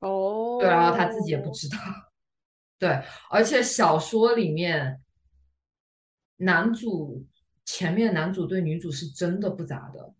[0.00, 1.76] 哦，对，然后他自己也不知道，
[2.78, 5.00] 对，而且小说里面
[6.36, 7.24] 男主
[7.64, 10.14] 前面男主对女主是真的不咋的，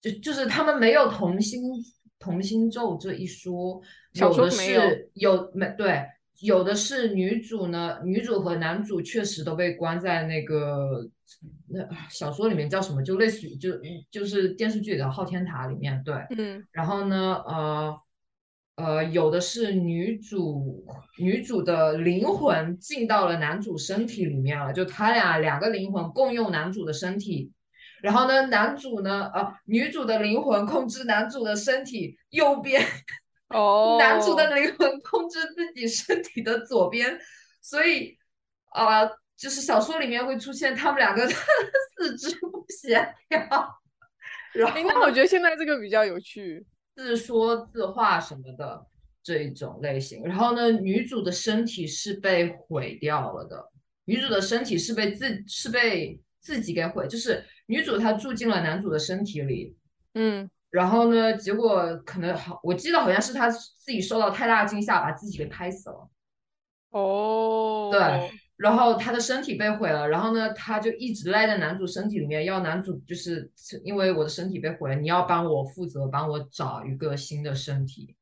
[0.00, 1.62] 就就是他们没有同心
[2.18, 3.80] 同心咒这一说，
[4.12, 6.04] 有的是有没对，
[6.40, 11.08] 有的是女主呢，女主和男主确实都被关在那个
[11.68, 13.72] 那啊小说里面叫什么，就类似于就
[14.10, 16.66] 就是电视剧里的昊天塔里面，对，嗯。
[16.72, 18.00] 然后呢，呃
[18.76, 20.86] 呃，有的是女主
[21.18, 27.50] 女主的灵魂进到了男主身体里面了，就他俩两个灵魂共用男主的身体。
[28.02, 32.86] 然后呢，男主呢，呃，女主的灵魂控制男主的身体右边，
[33.48, 37.18] 哦，男主的灵魂控制自己身体的左边，
[37.62, 38.14] 所以，
[38.74, 41.26] 呃，就是小说里面会出现他们两个
[41.96, 42.94] 四肢不协
[43.30, 43.40] 调，
[44.52, 46.64] 然后哎，那我觉得现在这个比较有趣。
[46.96, 48.84] 自说自话什么的
[49.22, 50.24] 这一种类型。
[50.24, 53.70] 然后呢，女主的身体是被毁掉了的，
[54.06, 59.76] 女主的身体是被自是被自己给毁，就是女主她住进了男主的身体里，
[60.14, 66.08] 嗯，然后呢，结果可能好，我记得好像是她自己受到太大惊吓，把自己给拍死了。
[66.90, 68.00] 哦，对，
[68.56, 73.50] 然后他的身体被毁了，然后呢，他就一直赖在男主身体里面，要男主就是
[73.84, 78.16] 因为我的身体被毁了，你要帮我负责，帮我找一个新的身体。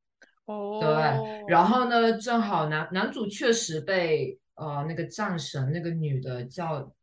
[0.45, 6.93] 哦，对，然后呢，正好男男主确实被呃那个战神那个女的叫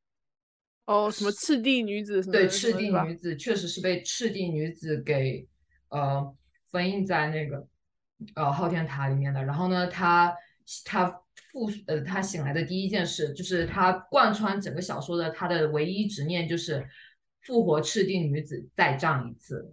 [0.84, 5.48] 哦什么赤地女子对赤地女子，确实是被赤地女子给
[5.88, 6.34] 呃
[6.70, 7.66] 封印在那个
[8.34, 9.42] 呃昊天塔里面的。
[9.42, 10.32] 然后呢，他
[10.84, 11.21] 他
[11.52, 16.84] 复呃他醒来的第一件事就是他贯穿整个小说的他的唯一执念就是
[17.42, 19.72] 复活赤地女子再战一次。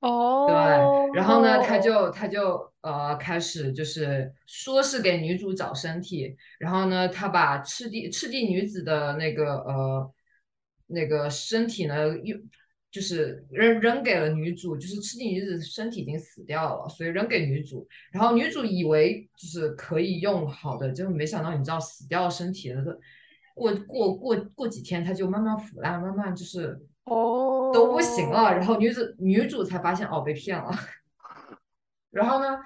[0.00, 10.14] 哦，对，然后呢，他就他就呃开始就是说是给女主找身体，然后呢，他把赤地赤地女子的那个呃
[10.86, 12.34] 那个身体呢又
[12.90, 22.98] 就是扔扔给了女主，就是赤地女子身体已经死掉了，所以扔给女主，然后女主以为就是可以用好的，结果没想到你知道死掉身体的
[23.54, 26.80] 过过过过几天，它就慢慢腐烂，慢慢就是。
[27.04, 27.70] 哦。
[27.72, 30.70] 都不行了，然后女子女主才发现哦被骗了，
[32.10, 32.58] 然后呢，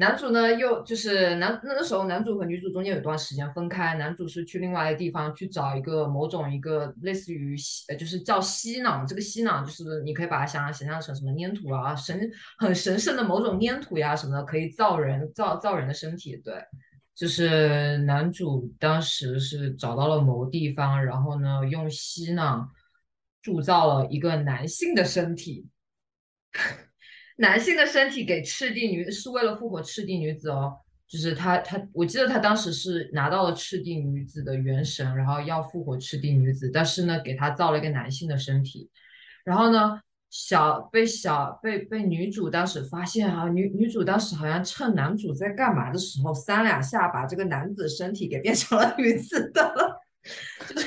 [0.00, 16.54] 男主呢又就是男那个时候男主和女主中间有段时间分开，男主是去另外的地方去找一个某种一个类似于吸呃就是叫吸囊，这个吸囊就是你可以把它想想想象成什么粘土啊神很神圣的某种粘土呀什么的，可以造人造造人的身体，对。
[17.16, 22.70] 就是男主当时是找到了某地方，然后呢，用吸囊
[23.42, 25.66] 铸造了一个男性的身体，
[27.38, 30.76] 男性的身体给赤地女是为了复活赤地女子哦。
[31.08, 38.90] 就是他他，我记得他当时是拿到了赤地女子的元神，然后要复活赤地女子，但是呢，给他造了一个男性的身体，
[39.42, 39.98] 然后呢，
[40.28, 49.98] 小被小被被女主当时发现啊，女女主当时好像趁男主在干嘛的时候，三两下把这个男子身体给变成了女子的了，
[50.68, 50.78] 就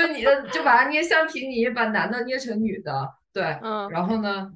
[0.00, 3.88] 是就你的就把它捏橡皮泥，把男的捏成女的，对，嗯。
[3.90, 4.52] 然后呢，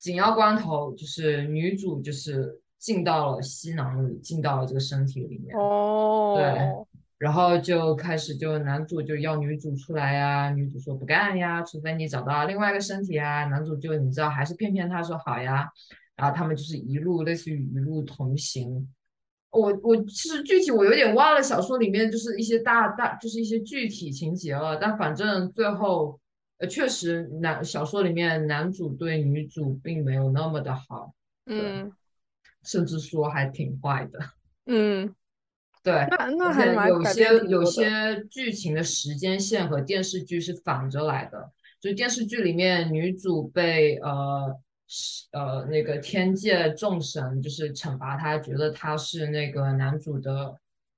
[0.00, 13.44] 紧要关头就是女主就是进到了吸囊里，进到了这个身体里面，哦，对然后就开始就男主就要女主出来呀，女主说不干呀，除非你找到另外一个身体呀。
[13.44, 15.68] 男主就你知道还是骗骗她说好呀，
[16.16, 18.88] 然后他们就是一路类似于一路同行。
[19.50, 26.18] 我我其实具体我有点忘了小说里面就是一些大大就是一些具体情节了，但反正最后
[26.60, 31.12] 呃确实男小说里面男主对女主并没有那么的好，
[31.46, 31.90] 嗯
[32.62, 34.18] 甚至说还挺坏的。
[34.66, 35.14] 嗯，
[35.82, 44.54] 对，那那而还有些有些剧情的时间线和电视剧是反着来的，就电视剧里面女主被呃
[44.86, 50.54] 是呃那个天界众神就是惩罚她，觉得她是那个男主的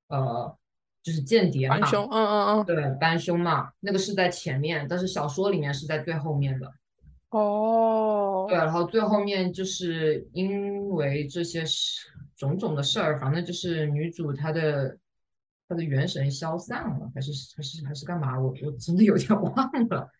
[0.08, 0.58] 呃
[1.02, 6.72] 就是间谍嘛反，凶，嗯嗯嗯，对，帮凶嘛，那个是在前面，但是小说里面是在最后面的。
[7.30, 14.96] 哦，对，然后最后面就是因为这些事种种的事儿，反正就是女主她的
[15.68, 18.38] 她的元神消散了，还是还是还是干嘛？
[18.38, 20.10] 我我真的有点 忘了。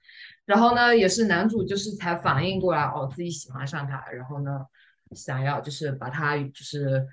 [0.47, 4.67] 然后呢，也是男主就是才反应过来，哦，自己喜欢上她，然后呢，
[5.13, 7.07] 想要就是把她就是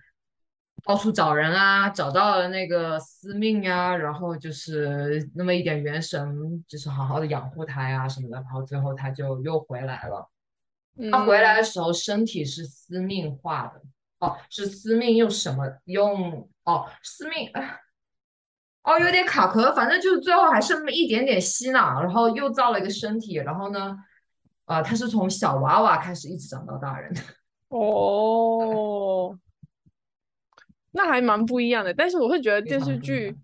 [0.84, 10.30] 到处找人啊，找到了那个司命啊，然后就是那么一点元神，就是好好的养护他呀什么的，然后最后他就又回来了。
[11.12, 13.82] 他回来的时候，身体是司命化的，
[14.20, 16.50] 哦，是司命用什么用？
[16.66, 17.78] 哦，司命，啊
[18.84, 23.98] 哦，有点卡壳，反正就是最后还剩那么一点点吸囊，然后又造了一个身体，然后呢，
[24.66, 27.22] 呃，他是从小娃娃开始一直长到大人的，
[27.70, 29.38] 哦，
[30.92, 31.94] 那还蛮不一样的。
[31.94, 33.36] 但是我会觉得电视剧，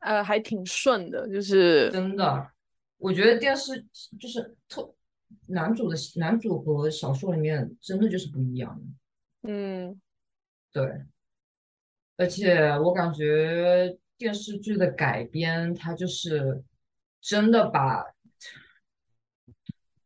[0.00, 2.50] 呃，还挺顺的，就是真的，
[2.98, 3.84] 我觉得电视
[4.18, 4.92] 就是特
[5.46, 9.50] 男主的男主和小说里面真的就是不一样的。
[9.50, 10.00] 嗯
[10.72, 11.02] 对，
[12.16, 16.62] 而且我感觉电视剧的改编，它就是
[17.20, 18.04] 真的把，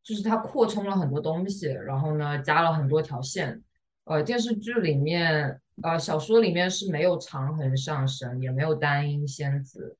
[0.03, 3.63] 就是它扩充了很多东西，然后呢，加了很多条线。
[4.05, 9.97] 呃，电视剧里面，呃，小说里面是没有长恒上升，也没有单音仙子，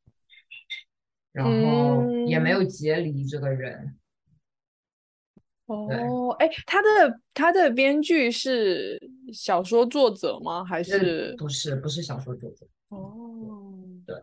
[1.33, 3.95] 然后也没有杰离这个人。
[5.67, 8.99] 哦，哎，他的他的编剧是
[9.33, 10.65] 小说作者吗？
[10.65, 12.67] 还呃是不是不是小说作者？
[12.89, 14.17] 哦，对，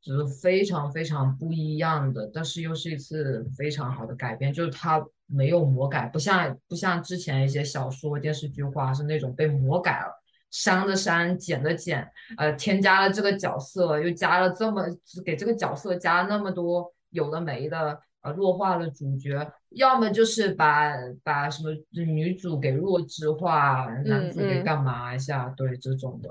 [0.00, 12.06] 就是非常非常不一样的，但是又是一次非常好的改编，就是它没有魔改，不像不像之前一些小说、电视剧化是那种被魔改了，删的删，剪的剪，
[12.36, 14.84] 呃，添加了这个角色，又加了这么
[15.24, 26.28] 给这个角色加那么多有的没的，呃，弱化了主角，要么就是把把什么女主给弱智化，男主给嗯干嘛一下，对这种的。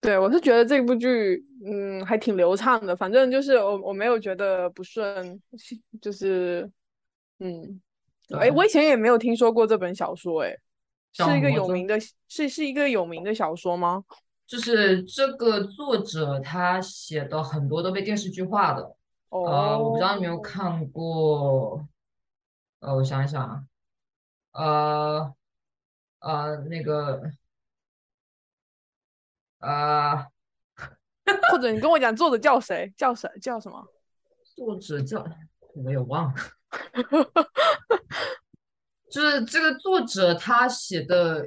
[0.00, 2.96] 对，我是觉得这部剧，嗯，还挺流畅的。
[2.96, 5.40] 反正就是我我没有觉得不顺，
[6.00, 6.68] 就是，
[7.38, 7.80] 嗯，
[8.38, 10.56] 哎，对我以前也没有听说过这本小说，哎，
[11.12, 14.04] 是一个有名的，是是一个有名的小说吗？
[14.46, 18.96] 就是这个作者他写的很多都被电视剧化的，
[19.30, 21.86] 呃，我不知道你有没有哦，看过，
[22.80, 23.64] 呃，我想一想啊，
[24.52, 25.34] 呃
[26.20, 27.22] 呃，那个
[29.60, 30.26] 呃，
[31.50, 33.86] 或者你跟我讲作者叫谁，叫谁，叫什么？
[34.54, 35.24] 作者叫
[35.74, 36.40] 我也忘了，
[39.10, 41.46] 就是这个作者他写的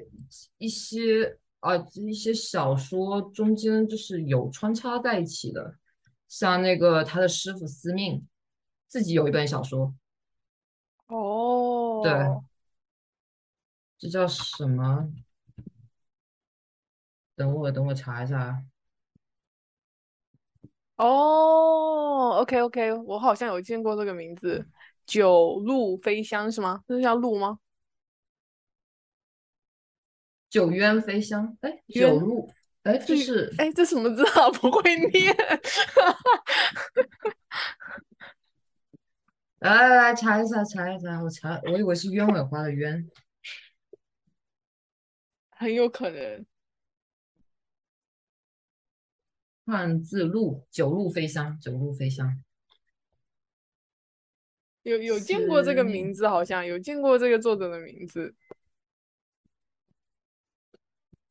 [0.57, 5.75] 一些啊一些小说中间就是有穿插在一起的，
[6.27, 8.27] 像那个他的师傅司命
[8.87, 9.95] 自己有一本小说，
[11.07, 12.01] 哦。
[12.03, 12.45] 对，哦，
[13.97, 15.11] 这叫什么？
[17.35, 18.63] 等我等我查一下啊，
[20.95, 24.65] 哦，OK OK，我好像有见过这个名字，
[25.05, 26.83] 九鹭飞香是吗？
[26.87, 27.59] 这是叫鹭吗？
[30.49, 32.49] 九鸢飞香，哎，九鹭，
[32.83, 34.49] 哎，这是是哎，这什么字啊？
[34.59, 35.35] 不会念。
[39.59, 43.09] 来来来查一下查一下，我查，我以为是鸢尾花的鸢。
[45.51, 46.45] 很有可能。
[49.65, 52.44] 汉字路，九鹭飞香，九鹭飞香。
[54.85, 58.35] 有有见过这个名字，好像有见过这个作者的名字。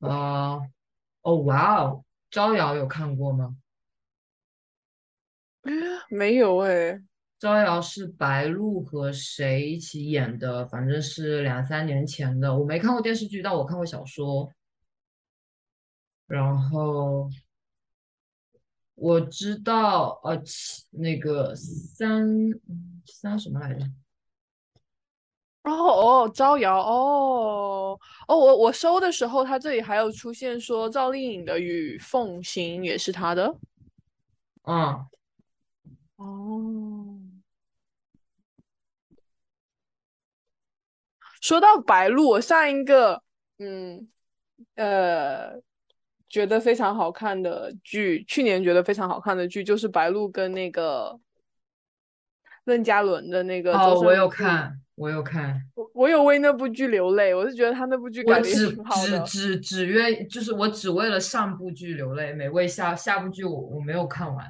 [0.00, 0.58] 啊，
[1.22, 3.56] 哦，哇哦，招摇有看过吗？
[6.10, 7.00] 没有哎，
[7.38, 10.66] 招摇是白鹿和谁一起演的？
[10.66, 14.52] 反正是两三年前的，我没看过电视剧，但我看过小说。
[16.26, 17.30] 然后
[18.94, 20.40] 我知道，呃，
[20.90, 22.26] 那个三
[23.06, 23.84] 三什么来着？
[25.62, 33.56] 哦哦，招摇哦哦，我我收的时候，他这里还有出现说赵丽颖的《与凤行》也是他的。
[34.64, 35.06] 嗯，
[36.16, 37.18] 哦，
[41.40, 43.22] 说到白鹿，我上一个
[43.58, 44.06] 嗯
[44.74, 45.60] 呃
[46.34, 51.16] 觉得非常好看的剧，去年觉得非常好看的剧就是白鹿跟那个
[52.64, 55.62] 任嘉伦的那个哦，我有看，我有看。
[55.76, 59.20] 我我有为那部剧流泪，我是觉得他那部剧改的也我只挺好的。
[59.20, 64.44] 只只只愿就是我只为了上部剧流泪，没为下下部剧我我没有看完。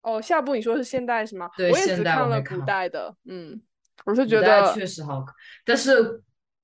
[0.00, 1.50] 哦，下部你说是现代是吗？
[1.54, 3.60] 对我也现代只看了古代的，嗯，
[4.06, 5.34] 我是觉得确实好看，
[5.66, 6.22] 但是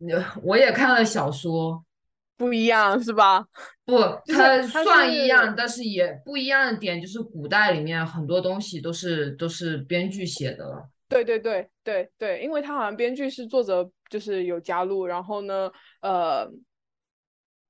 [0.09, 1.84] 呃我也看了小说，
[2.37, 3.45] 不一样，是吧？
[3.84, 10.89] 不，就是它它算一样，但是也不一样的点就是古代里面很多东西都是都是编剧写的了。
[11.09, 15.70] 对对对对对，因为他好像编剧是作者，就是有加入，然后呢，
[16.03, 16.51] 呃，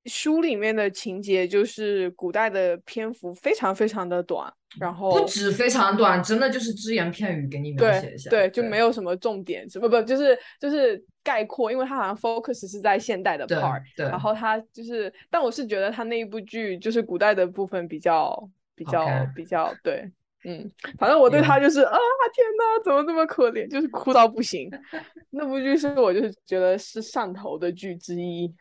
[0.07, 4.51] 书里面的情节就是古代的篇幅非常非常的短，
[4.81, 8.31] 然后不止非常短，真的就是只言片语给你描写一下。
[8.31, 19.05] 对对，就没有什么重点，什么不就是就是概括，因为他好像 focus 是在现代的 part，对然后他就是，但我是觉得他那一部剧就是古代的部分比较比较
[19.35, 20.09] 比 较对，
[20.45, 21.99] 嗯，反正我对他就是啊
[22.33, 24.71] 天呐，怎么这么可怜，就是哭到不行。
[25.31, 28.55] 那部剧是我就是觉得是上头的剧之一。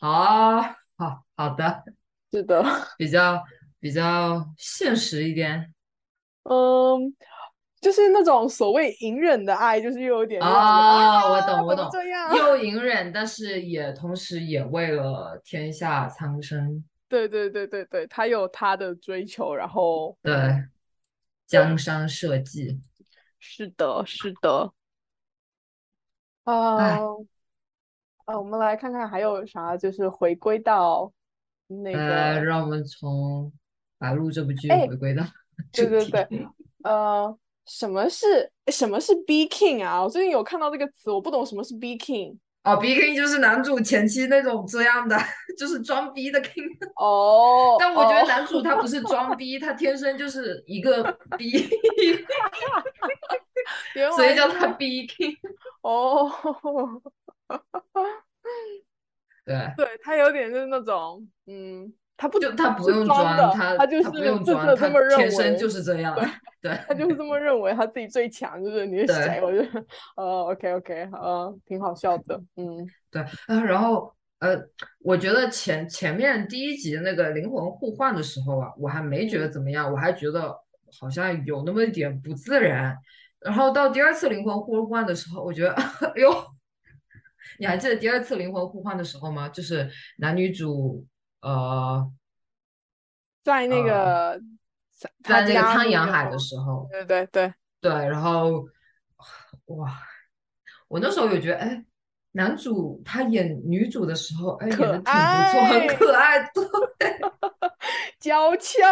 [0.00, 0.60] 好
[0.96, 1.84] 好好的，
[2.32, 2.64] 是的，
[2.98, 3.40] 比较
[3.78, 5.72] 比较现实一点。
[6.42, 7.14] 嗯，
[7.80, 12.30] 就是那种所谓隐忍的爱，就是又有点啊，我啊懂我懂这样？
[12.36, 20.32] 又隐忍，但是也同时也为了天下苍生，对对对对对，他有他的追求，然后对，
[21.46, 22.78] 江山社稷。
[23.38, 24.72] 是的，是的。
[26.44, 27.00] 啊、哎
[28.26, 31.10] 啊，我们来看看还有啥，就是回归到
[31.66, 33.46] 那呃，个，让我们从
[33.98, 35.24] 《白鹿》这部剧哎回归到
[35.72, 35.86] 对。
[35.88, 36.28] 对对，
[36.84, 37.38] 呃，
[37.70, 40.02] 什么是什么是 B King 啊？
[40.02, 42.36] 我最近有看到这个词，我不懂什么是 B King。
[42.64, 45.16] 哦，B King 就是男主前期那种这样的，
[45.56, 46.68] 就是装逼的 King。
[46.96, 51.52] 哦，但我觉得哦男主他不是装逼，他天生就是一个逼
[54.16, 55.36] 所以叫他 B King。
[55.82, 56.28] 哦，
[59.44, 66.14] 对，对他有点就是那种，嗯，他不就他不用装的，他他就是不用 自装，他这么认天生，就是这样。
[66.60, 69.84] 对，他就是这么认为，他自己最强，就是你的对谁，我觉得，
[70.18, 74.60] 呃，OK OK，呃，挺好笑的，嗯，对，啊，然后呃，
[75.02, 80.54] 我觉得前前面第一集那个灵魂互换的时候啊，我还没觉得嗯怎么样，我还觉得
[81.00, 82.94] 好像有那么一点不自然。
[83.40, 85.72] 然后到第二次灵魂互换的时候，我觉得，
[86.14, 86.28] 哎呦，
[87.58, 89.48] 你还记得第二次灵魂互换的时候吗？
[89.48, 91.06] 就是男女主
[91.40, 92.12] 呃
[93.42, 94.40] 在那呃个
[95.22, 98.64] 他在那个苍阳海的时候，对对对，对，然后
[99.66, 99.90] 哇，
[100.88, 101.84] 我那时候有觉得，哎，
[102.32, 105.08] 男主他演女主的时候，哎，演可的挺不
[105.50, 106.64] 错，很可爱，对。
[108.20, 108.82] 娇俏，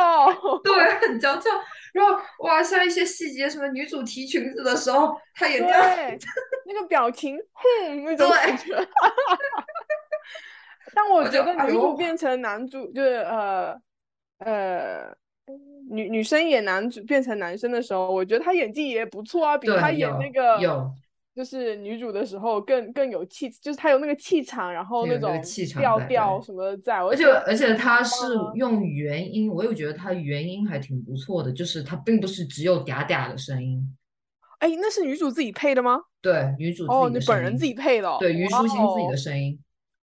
[0.65, 1.51] 对，很娇俏。
[1.93, 5.97] 然后哇，像一些细节，什么女主提裙子的时候，她也这样。
[5.97, 6.19] 对，
[6.65, 8.75] 那个表情，哼，那种感觉。
[10.95, 13.77] 但我我觉得女主变成男主，就是呃
[14.39, 15.17] 呃，
[15.91, 20.91] 女女生演男主变成男生的时候，我觉得他演技也不错啊，比对他演那个有
[21.35, 25.41] 就是女主的时候更更有气，就是他有那个气场，然后那种
[25.81, 33.97] 调调什么的在，而且而且他是用原音，我又觉得他原音还挺不错的，就是他并不是只有嗲嗲的声音。
[34.59, 36.01] 哎，那是女主自己配的吗？
[36.21, 39.57] 对，女主哦，你本人自己配的哦，对，虞哇书欣自己哦的声音。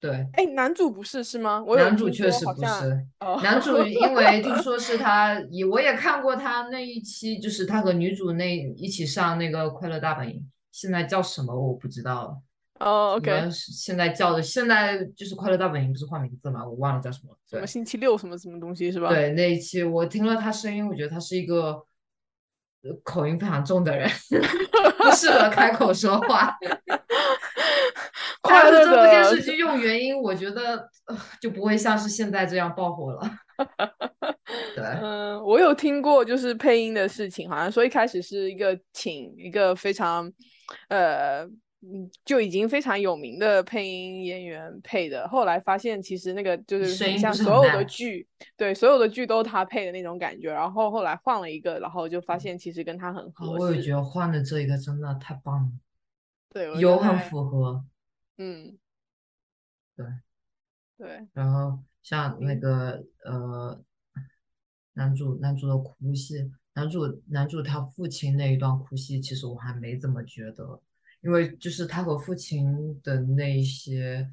[0.01, 1.62] 对，哎，男主不是是吗？
[1.66, 3.07] 我男主确实不是。
[3.20, 10.36] 哦男主因为听说是 他，也我也看过他那一期，就是他和女主那一起上那个《快乐大本营》，
[10.72, 12.38] 现在叫什么我不知道了。
[12.80, 16.66] 哦，OK，是现在叫的，现在就是《快乐大本营》不是换名字吗？
[16.66, 17.36] 我忘了叫什么。
[17.51, 19.11] 对什么星期六什么什么东西是吧？
[19.11, 21.72] 对，那一期我听了他声音，我觉得他是一个
[22.82, 24.09] 呃口音非常重的人，
[24.98, 26.57] 不适合开口说话。
[28.43, 33.20] 快乐这部电视剧用原因，我觉得、呃、就不会像是现在这样爆火了。
[34.74, 40.32] 对，嗯，我有听过就是配音的事情，好像说一开始是一个请一个非常
[40.88, 41.49] 呃。
[41.82, 50.53] 嗯，就已经非常有名的配音演员配的，后来发现其实那个就是像所有的剧，对，所有的剧都是他配的那种感觉。
[50.53, 53.80] 然后后来换了一个，然后就发现其实跟他很啊合我也。
[53.80, 55.68] 觉得换的这一个真的太棒了，
[56.53, 57.84] 对，有很符合。
[58.38, 58.76] 嗯，
[59.96, 60.07] 对
[60.98, 63.80] 对，然后像那嗯个呃，
[64.94, 70.80] 男主男主的哭戏，男主男主他父亲那一段哭戏，其实我还没怎么觉得，
[71.20, 74.28] 因为就是他和父亲的那一些，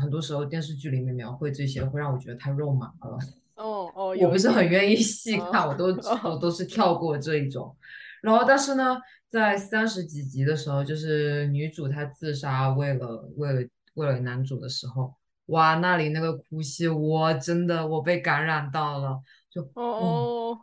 [0.00, 3.18] 很多时候电视剧里面描绘这些，会让我觉得太肉麻了。
[3.54, 5.86] 哦哦，我不是很愿意细哦看，我都
[6.28, 7.76] 我都是跳过这一种。
[8.20, 8.96] 然后，但是呢，
[9.32, 15.14] 在三十几集的时候，就是女主她自杀，为了为了为了男主的时候，
[15.46, 19.18] 哇，那里那个哭戏，我真的我被感染到了，
[19.50, 20.60] 就哦。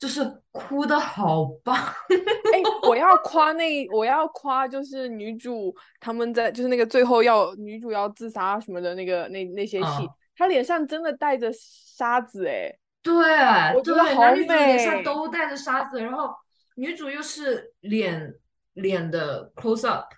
[0.00, 16.34] 就是哭的好棒，哎， 我要夸那，我要夸就是女主他们在就是那个最后要女主要自杀什么的那个那那些戏嗯，她脸上真的带着沙子，哎，对对，我觉得好男女主脸上美都带着沙子，然后
[16.76, 18.34] 女主又是脸
[18.74, 20.12] 脸的 close up，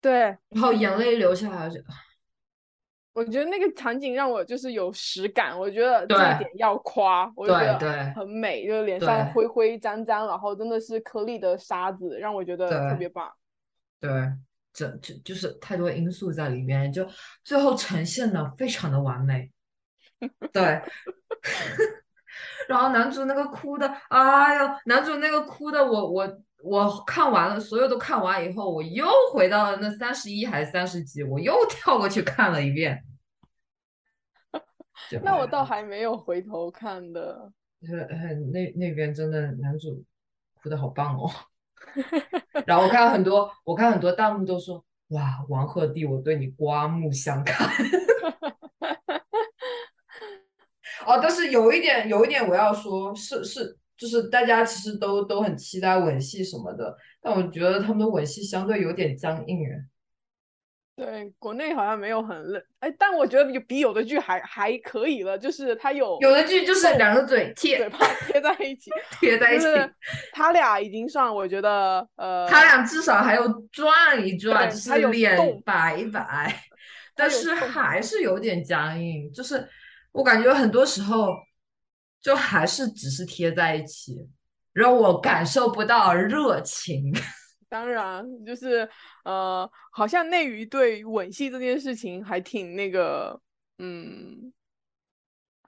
[0.00, 0.12] 对，
[0.50, 1.80] 然后眼泪流下来，就
[3.12, 8.12] 我觉得那个场景让我就是有实感，我觉得这一点要夸，我觉得对对。
[8.12, 13.32] 很美，就是脸上灰灰脏脏，然后真的是颗粒的沙子，让我觉得特别棒。
[13.98, 14.10] 对，
[14.70, 17.08] 这就就是太多因素在里面，就
[17.42, 19.50] 最后呈现的非常的完美。
[20.52, 20.82] 对，
[22.68, 33.04] 然后男主那个哭的，哎呦，男主那个哭的，我我我看完了，所有都看完以后，我又回到了那三十一还是三十集，我又 跳过去看了一遍。
[35.22, 37.52] 那我哎倒还没有回头看的。
[38.52, 40.02] 那那边真的男主
[40.54, 41.30] 哭的好棒哦。
[42.66, 47.70] 然后我看很多，我看很多弹幕都说，哇，王鹤棣，我对你刮目相看。
[51.06, 59.84] 哦，但是有一点，有一点我要说，是是，就是大家其实都都很期待吻戏什么的，但我觉得他们的吻戏相对有点僵硬哎。
[60.96, 68.90] 对，国内好像没有很冷，哎，但我觉得有比有的剧还还可以了，就是他有有的剧就是两个嘴贴嘴巴贴在一起，
[69.20, 69.66] 贴在一起，
[70.32, 76.50] 他俩已经算我觉得呃，他俩至少还有转一转，就是脸摆一摆，
[77.14, 79.68] 但是还是有点僵硬，就是
[80.16, 81.36] 我感觉很多时候
[82.22, 84.26] 就还是只是贴在一起，
[84.72, 87.12] 让我感受不到热情。
[87.68, 88.88] 当然，就是
[89.24, 93.38] 呃，好像内娱对吻戏这件事情还挺那个，
[93.78, 94.50] 嗯，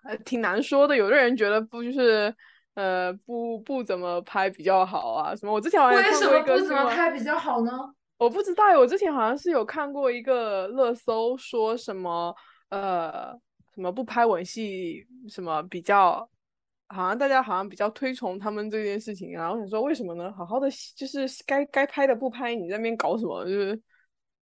[0.02, 0.96] 还挺难说的。
[0.96, 2.34] 有的人觉得不就是
[2.74, 5.52] 呃不不怎么拍比较好啊什么。
[5.52, 7.72] 我之前好像为什么看过不怎么拍比较好呢？
[8.16, 12.34] 我不知道，我之前好像是有看过一个热搜，说什么
[12.70, 13.36] 呃
[13.78, 16.28] 什么不拍吻戏什么比较，
[16.88, 20.32] 好像大家好像比较推崇他们这件事情，然后我想说为什么呢？
[20.32, 23.44] 好好的就是该该拍的不拍，你在那边搞什么？
[23.44, 23.80] 就是，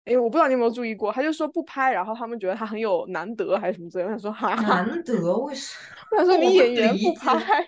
[0.04, 4.12] 哎，我不知道你有没有注意过，他就说不拍，然后他们觉得他很有难得还是什么之类的。
[4.12, 5.74] 我想说哈，难 得为什
[6.12, 7.66] 我想说你演员不拍。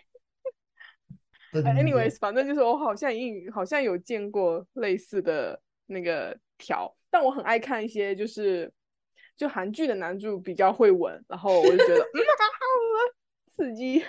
[1.53, 8.69] anyways，反正就是我好像英好像有见过类似的那个条，但我很爱看一些就是
[9.37, 12.15] 就韩剧的男主比较会吻，然后我就觉得嗯
[13.47, 14.03] 刺激。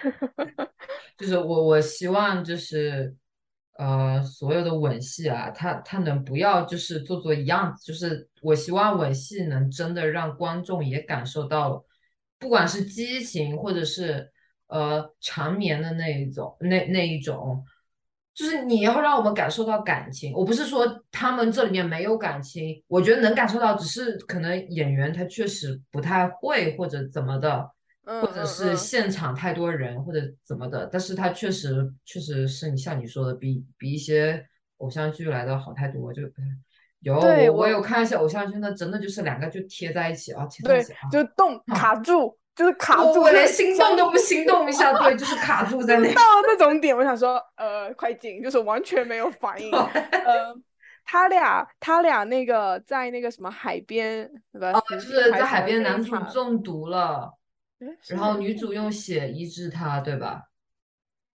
[1.19, 3.15] 就是我我希望就是
[3.79, 11.85] 呃所有的吻戏啊，它它能不要就是做做一样，就是我希望吻戏能真的让观众也感受到，
[12.39, 14.31] 不管是激情或者是
[14.69, 17.65] 呃长绵的那一种那那一种。
[18.37, 27.71] 就是你要让我们感受到感情，我不是说他们这里面没有感情，我觉得能感受到，只是可能演员他确实不太会或者怎么的，
[28.05, 36.13] 嗯或者嗯是嗯现场太多人或者怎么的，但是他确实确实是你像你说的，比比一些偶像剧来的好太多。
[36.13, 36.23] 就
[37.01, 37.19] 有
[37.55, 46.09] 我有看一些偶像剧，那真的就是两个就贴在一起啊，贴在一起啊，，就动卡住，就是卡住，我我连心动都不心动一下，对，就是卡住在那。
[46.15, 49.71] 到那种点，我想说，呃，快进，就是完全没有反应。
[49.71, 50.57] 呃，
[51.05, 54.73] 他俩他俩那个在那个什么海边，对吧？
[54.73, 57.31] 哦，就是在海边，男主中毒了，
[58.09, 60.41] 然后女主用血医治他，对吧？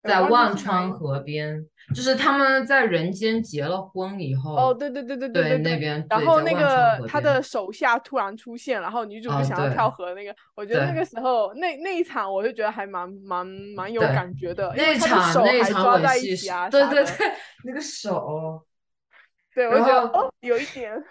[0.03, 13.45] 在忘川河边，就是他们在人间结了婚以后哦，对对对对对，对那边，然后那个他的手下突然出现，然后女主就想要跳河，那个我觉得那个时候那那一场，我就觉得还蛮蛮
[13.75, 17.31] 蛮有感觉的，因为他的手还抓在一起啊，对对对，
[17.65, 18.65] 那个手，
[19.53, 21.05] 对我觉得有一点，哈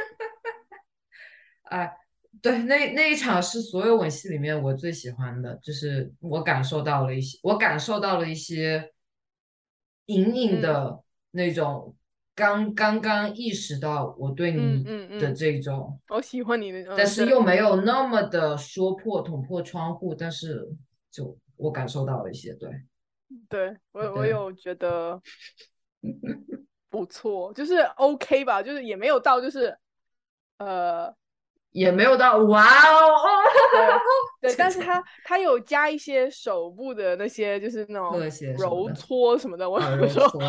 [0.00, 0.26] 哈
[1.68, 1.96] 哈，哎。
[2.42, 8.92] 对，那那一场是所有吻戏里面我最喜欢的，就是我感受到了一些，我感受到了一些
[10.06, 10.60] 隐隐嗯。
[10.60, 11.02] 的
[11.32, 11.94] 那种
[12.34, 15.34] 刚刚刚意识到我对嗯你嗯的嗯。
[15.34, 20.66] 这种，我喜欢你的，嗯但是又没有那么的说破捅破窗户，但是
[21.10, 22.70] 就我感受到了一些，对，
[23.48, 25.20] 对我我有觉得
[26.88, 29.76] 不错，就是 OK 吧，就是也没有到就是
[30.58, 31.14] 呃
[31.72, 33.16] 也没有到哇哦，
[34.40, 38.20] 对，这 但是种他他有加一些手部的那些就是那种
[38.58, 40.40] 揉搓什么的，我啊揉我说搓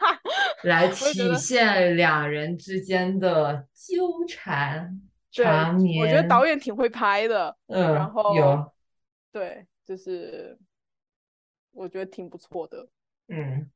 [0.64, 5.00] 来体现两人之间的纠缠
[5.32, 6.02] 对，缠绵。
[6.02, 8.72] 我觉得导演挺会拍的，嗯然后有
[9.32, 10.58] 对，就是
[11.72, 12.88] 我觉得挺不错的。
[13.28, 13.70] 嗯，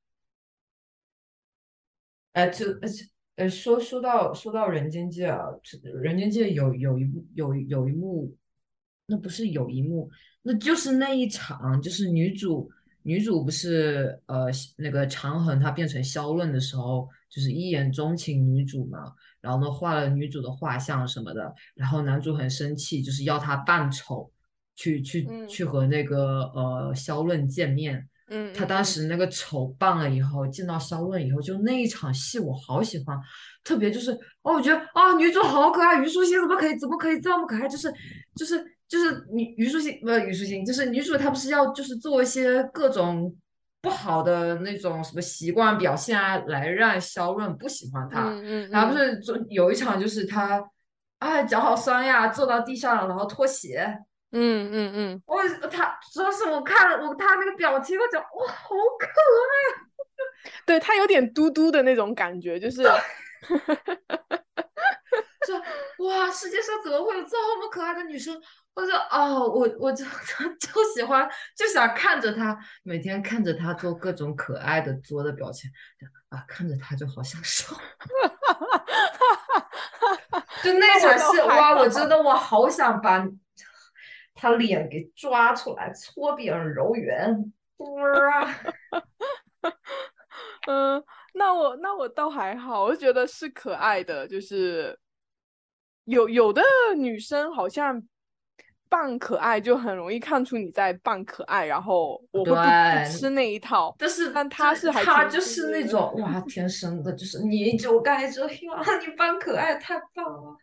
[2.33, 3.05] 哎，这而且
[3.37, 8.37] 呃，说说到说到人间界啊，这人间界有有一部有有一幕，
[9.07, 10.11] 那不是有一幕，
[10.43, 12.71] 那就是那一场，就是女主
[13.03, 24.31] 女主不是呃那个长恒他变成萧润的时候，就是一眼钟情女主嘛，然后呢画了女主的画像什么的，然后男主很生气，就是要她扮丑
[24.77, 28.07] 去去嗯去和那个呃萧润见面。
[28.35, 33.15] 嗯，他当时那个丑扮了以后，见到肖论以后，就那一场戏我好喜欢，
[33.63, 34.11] 特别就是
[34.41, 37.69] 哦，我觉得啊、女主好可爱，虞书欣怎么可以怎么可以这么可爱？
[37.69, 37.93] 就是
[38.35, 43.35] 就是就是女虞书欣不是虞书欣，就是女主她不是要就是做一些各种
[43.83, 48.31] 不好的那种什么习惯表现啊，来让肖润不喜欢她。
[48.31, 50.63] 嗯嗯，然后不嗯是就有一场就是她，
[51.19, 53.99] 哎脚好酸呀，坐到地上然后脱鞋。
[54.33, 59.13] 嗯嗯嗯，我他主要是我看了我他那个表情，我讲哇好可爱。
[60.67, 62.83] 对他有点嘟嘟的那种感觉，就是
[65.47, 65.61] 说
[66.09, 68.41] 哇，世界上怎么会有这么可爱的女生？
[68.75, 75.71] 我说哦，我我就就喜欢，就想看着她，每天看着她做各种可爱的作的表情，
[76.31, 77.77] 啊，看着她就好享受。
[80.63, 83.27] 就那场戏，哇，我真的我好想把
[84.43, 87.53] 她脸给抓出来，搓饼揉圆。
[90.67, 91.01] 嗯，
[91.35, 94.99] 那我那我倒还好，我觉得是可爱的，就是
[96.07, 96.61] 有有的
[96.97, 98.03] 女生好像
[98.89, 102.57] 扮可爱就很容易看出你在扮可爱，然后我会不
[103.09, 103.95] 吃那一套。
[103.97, 110.57] 但是但他是还他就是那种哇，天生的，就是你就该这样，你扮可爱太棒了。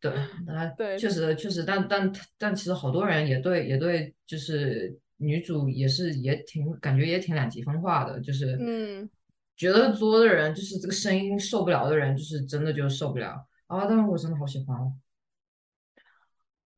[0.00, 0.12] 对，
[0.46, 4.98] 那对，确实确实，但但但其实好多人也对也对，就是。
[5.18, 9.08] 女主也是也挺感觉也挺两极分化的，就是嗯，
[9.56, 13.86] 觉得作的人就是这个声音受不了的人，就是真的就受不了啊！
[13.86, 14.92] 但是我真的好喜欢哦。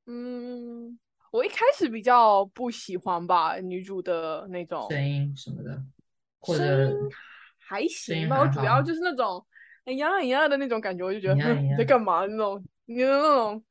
[0.07, 0.97] 嗯，
[1.33, 5.83] 我一开始比较不喜欢吧，女主的那种声音什么的，
[6.39, 6.97] 或者
[7.59, 8.43] 还行吧。
[8.43, 9.45] 我主要就是那种
[9.85, 13.65] 哎呀哎呀的那种感觉，我就觉得你在干嘛那种，你的那种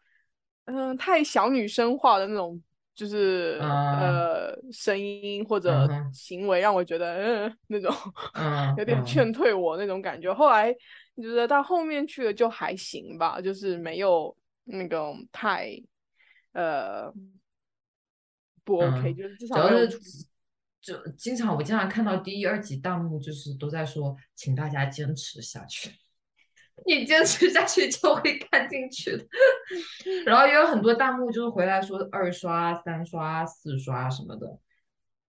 [0.65, 2.61] 嗯太小女生化的那种。
[2.97, 7.93] 就是呃，声音或者行为让我觉得嗯那种
[8.76, 10.34] 有点劝退我那种感觉。
[10.34, 10.74] 后来
[11.15, 15.80] 觉得到后面去了就还行吧，就是没有那种太
[16.53, 17.13] 呃
[18.63, 19.88] 不 OK，就是至少是
[20.82, 25.91] 就经常我经常看到第一、二集弹幕就是都在说，请大家坚持下去。
[26.86, 29.25] 你坚持下去就会看进去的，
[30.25, 34.57] 然后也有很多弹幕就是回来说二刷、三刷、四刷什么的，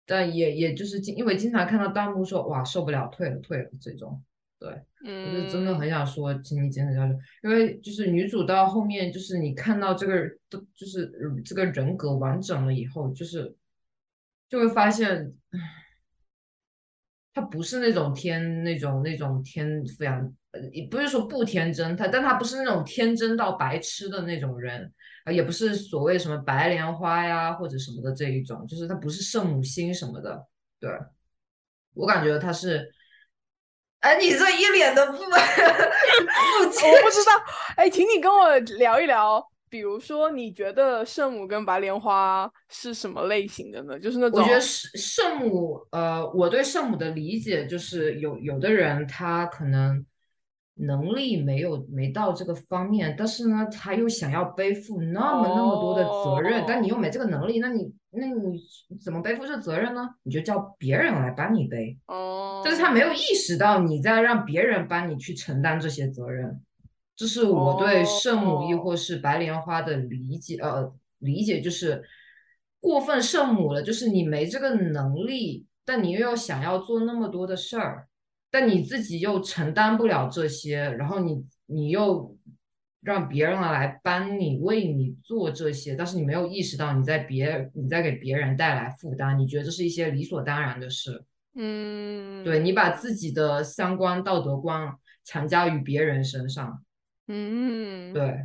[0.05, 4.23] 但也也就是经因为经常看到弹幕说哇受不了退了退了这种，
[4.59, 4.69] 对，
[5.03, 11.11] 我就真的很想说请你坚持下去，因为就是女主到后面就是你看到这个都就是
[11.43, 13.53] 这个人格完整了以后，就是
[14.47, 15.33] 就会发现，
[17.39, 20.33] 她不是那种天那种那种天非常。
[20.51, 24.91] 呃，也不是说不天真，他但他不是那种天真到白痴的那种人
[25.23, 30.43] 啊，也不是所谓什么白莲花呀或者什么的这一种，就是他不是圣母心什么的。
[30.79, 30.89] 对
[31.93, 32.91] 我感觉他是，
[33.99, 37.31] 哎，你这一脸的不 不，我不知道，
[37.77, 39.47] 哎，请你跟我聊一聊。
[39.69, 43.99] 比如说，你觉得圣母跟白莲花是什么类型的呢？
[43.99, 50.05] 就是那种我觉得圣圣母，呃，我对圣母的理解就是有有的人他可能。
[50.81, 58.57] 能力没有没到这个方面，但是呢，他又想要背负那么那么多的责任，但你又没这个能力，那你那你
[59.03, 60.07] 怎么背负这责任呢？
[60.23, 61.99] 你就叫别人来帮你背。
[62.05, 66.61] 哦，但是他没有意识到你在让别人帮你去承担这些责任，
[67.19, 70.55] 这是我对圣母亦或是白莲花的理解。
[70.61, 72.01] 呃，理解就是
[72.79, 78.07] 过分圣母了，就是你没这个能力，但你又要想要做那么多的事儿。
[78.49, 82.37] 但你自己又承担不了这些，然后你你又
[83.01, 91.21] 让别人来帮你为你做这些，但是你没有意识到你在别你在给别人带来负担，你觉得这是一些理所当然的事，
[91.55, 94.95] 嗯，对你把自己的三观道德观
[95.25, 96.81] 强加于别人身上，
[97.29, 98.37] 嗯，对。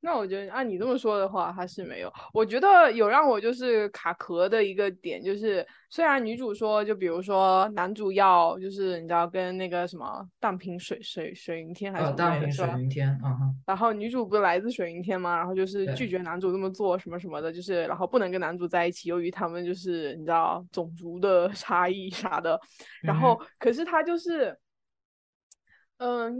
[0.00, 2.10] 那我觉得按你这么说的话，还是没有。
[2.32, 13.54] 我觉得有让我就是卡壳的一个点，就是虽然女主说，就比如说男主要就是你知道跟那个什么荡平水水水云天还是什么荡平水云天，嗯。
[13.66, 15.36] 然后女主不是来自水云天吗？
[15.36, 22.58] 然后就是拒绝男主这么做什么什么的，就是然后不能跟男主在一起，由于他们就是你知道种族的 差异啥的。
[23.02, 24.56] 然后可是他就是，嗯，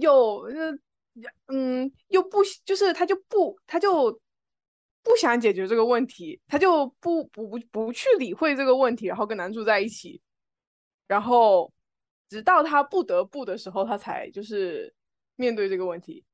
[0.00, 0.78] 又就。
[1.48, 4.12] 嗯，又不就是他就不他就
[5.02, 10.22] 不想解决这个问题，他就不不不不去理会这个问题，然后跟男主在一起，
[11.08, 11.72] 然后
[12.28, 14.94] 直到他不得不的时候，他才就是
[15.34, 16.24] 面对这个问题。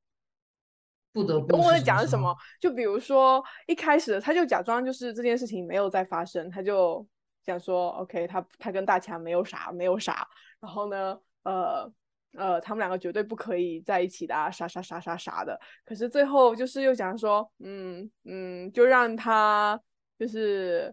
[1.10, 1.56] 不得不。
[1.56, 2.36] 我在讲什么？
[2.60, 7.06] 就比如说一开始他就假装就是这件事情没有再发生，他就
[7.42, 10.28] 想说 OK，他他跟大强没有啥没有啥，
[10.60, 11.90] 然后呢，呃。
[12.36, 15.58] 呃，他们两个绝对不可以在一起的，啊啥啥啥啥啥的。
[15.84, 19.80] 可是最后就是又讲说，嗯嗯，就让他
[20.18, 20.92] 就是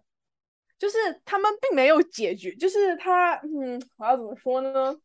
[0.77, 4.95] 就是他们并没有解决，就是他嗯，我要怎么说呢？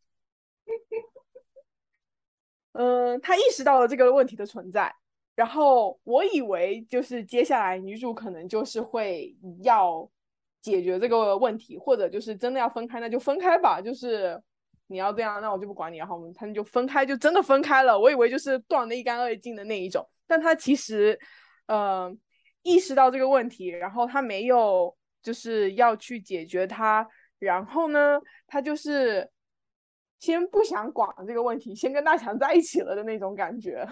[2.73, 4.95] 嗯，他意识到了这个问题的存在，
[5.35, 10.07] 然后我以为就是接下来女主可能就是会要
[10.61, 14.39] 解决这个问题，或者就是真的要分开，那就分开吧，就是。
[14.89, 17.99] 你要这样，那我就不管你，然后我们他们就分开，就真的分开了。
[17.99, 21.19] 我以为就是断的一干二净的那一种，但他其实，
[21.67, 22.17] 呃，
[22.63, 27.05] 意识到这个问题，然后他没有就是要去解决它，
[27.41, 29.29] 然后呢，他就是
[30.21, 33.85] 先不想管这个问题，先跟大强在一起了的那种感觉。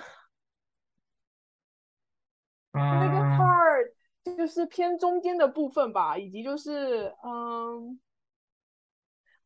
[2.72, 3.90] 那个 part
[4.36, 7.98] 就是偏中间的部分吧，以及就是嗯。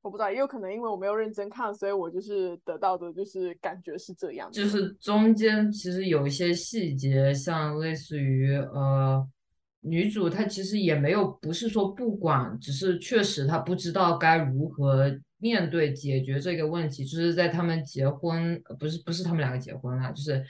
[0.08, 4.50] 我不知道，也有可能因为我没有认真看，所以我就是得到的就是感觉是这样。
[4.50, 9.22] 就是中间其实有一些细节，像类似于呃，
[9.82, 17.04] 女主她其实也没有不是说不管，只是确实她不知道该如何面对解决这个问题。
[17.04, 20.42] 就是在他们结婚，不是不是他们两个结婚了，就是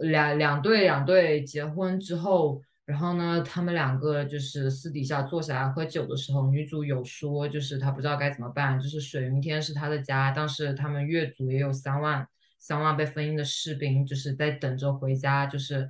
[0.00, 2.60] 两两对两对结婚之后。
[2.90, 12.26] 然后呢，他们两个就是私底下坐下来喝酒的时候，女主有说，就是她不知道该怎么办，就是水云天是她的家，但是他们越族也有三万
[12.58, 15.88] 三万被封印的士兵，就是在等着回家，就是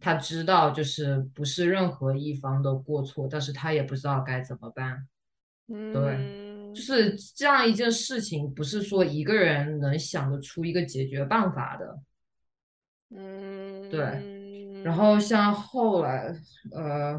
[0.00, 5.06] 她知道就是不是任何一方的过错，但是她也不知道该怎么办。
[5.68, 12.00] 对，就是这样一件事情，不是说一个人能想得出一个解决办法的。
[13.16, 14.43] 嗯，对。
[14.84, 16.30] 然后像后来，
[16.70, 17.18] 呃，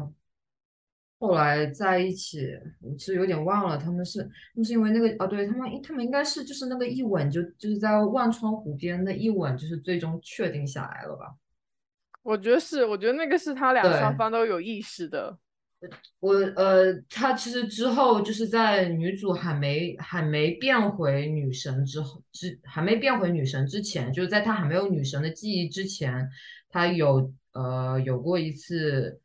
[1.18, 11.34] 后来在一起，我其实有点忘了，他们是，他们是因为那个，哦，对他们，他们应该是就是那个一吻，就就是在万川湖边的一吻，就是最终确定下来了吧？
[12.22, 15.36] 我觉得是，我觉得那个是他俩双方都有意识的。
[16.20, 26.28] 我呃，他其实之后就是在女主还没还没变回女神之后，之还没变回女神之前，就是在她还没有女神的记忆之前，
[26.76, 27.32] 他有。
[27.58, 29.18] 呃，有过一次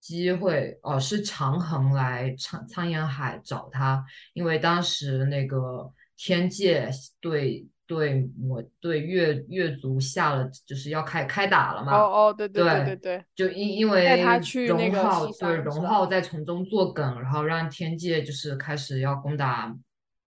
[0.00, 4.02] 机会哦，是长恒来苍苍岩海找他，
[4.32, 6.88] 因为当时那个天界
[7.20, 11.92] 对对我对月月族下了，就是要开开打了嘛。
[11.92, 14.22] 哦哦，对对对对对，就因因为
[14.66, 19.76] 荣浩对荣浩在从中作梗，然后让天界就是开始要攻打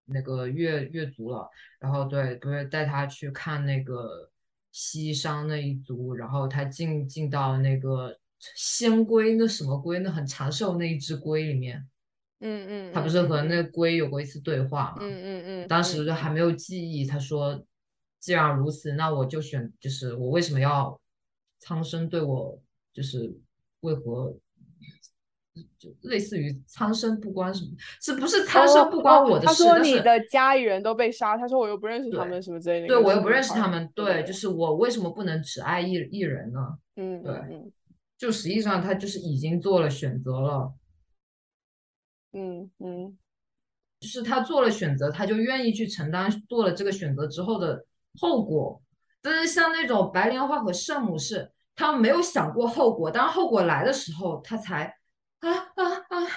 [0.06, 1.50] 那个月月族了，
[1.80, 4.30] 然后对，不是带他去看那个。
[4.80, 8.16] 西商那一族，然后他进进到那个
[8.56, 11.84] 仙龟，那什么龟，那很长寿那一只龟里面，
[12.42, 14.98] 嗯嗯，他不是和那龟有过一次对话嘛？
[15.02, 17.66] 嗯嗯嗯，当时还没有记忆，他说，
[18.20, 21.02] 既然如此，那我就选，就是我为什么要
[21.58, 22.62] 苍生对我，
[22.94, 23.36] 就是
[23.80, 24.38] 为何？
[25.78, 29.48] 就类似于苍生不关什么，是不是苍生不关我的事？
[29.48, 32.88] 他说你的家里人都被杀，他说我又不认识他们什么之类的。
[32.88, 36.60] 对我又不认识他们，对，就是我为什么不能只爱一一人呢？
[36.96, 37.72] 嗯，对，
[38.18, 40.74] 就实际上他就是已经做了选择了。
[42.34, 43.18] 嗯嗯，
[44.00, 47.86] 就是他做了选择，他就愿意去承担做了这个选择之后的
[48.20, 48.82] 后果。
[49.22, 54.94] 但是像那种白莲花和圣母是，他们没有想过后果，当后果来的时候，他才。
[55.40, 56.28] 啊啊啊！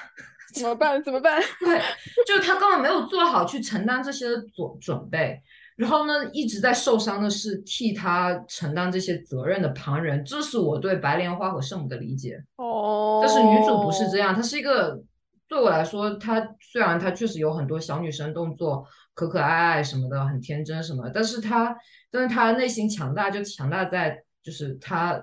[0.55, 1.03] 怎么办？
[1.03, 1.40] 怎么办？
[1.61, 1.80] 对，
[2.26, 5.40] 就是他根本没有做好去承担这些准准备，
[5.76, 10.24] 然后呢，一直在受伤的是替他承担这些责任的旁人。
[10.24, 12.42] 这是我对白莲花和圣母的理解。
[12.57, 15.01] 哦，但是女主不是这样，她是一个
[15.48, 18.84] 对我来说，她虽然她确实有很多小女生动作，
[19.14, 21.74] 可可爱爱什么的，很天真什么，但是她，
[22.11, 25.22] 但是她内心强大，就强大在就是她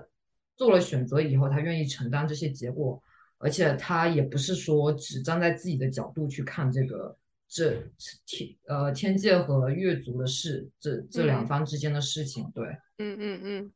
[0.56, 3.00] 做了选择以后，她愿意承担这些结果。
[3.38, 7.16] 而且他也不是说只站在自己的角度去看这个
[7.46, 7.82] 这
[8.26, 12.66] 天呃天界和月族的事，这这两方之间的事情，对，
[12.98, 13.72] 嗯嗯嗯，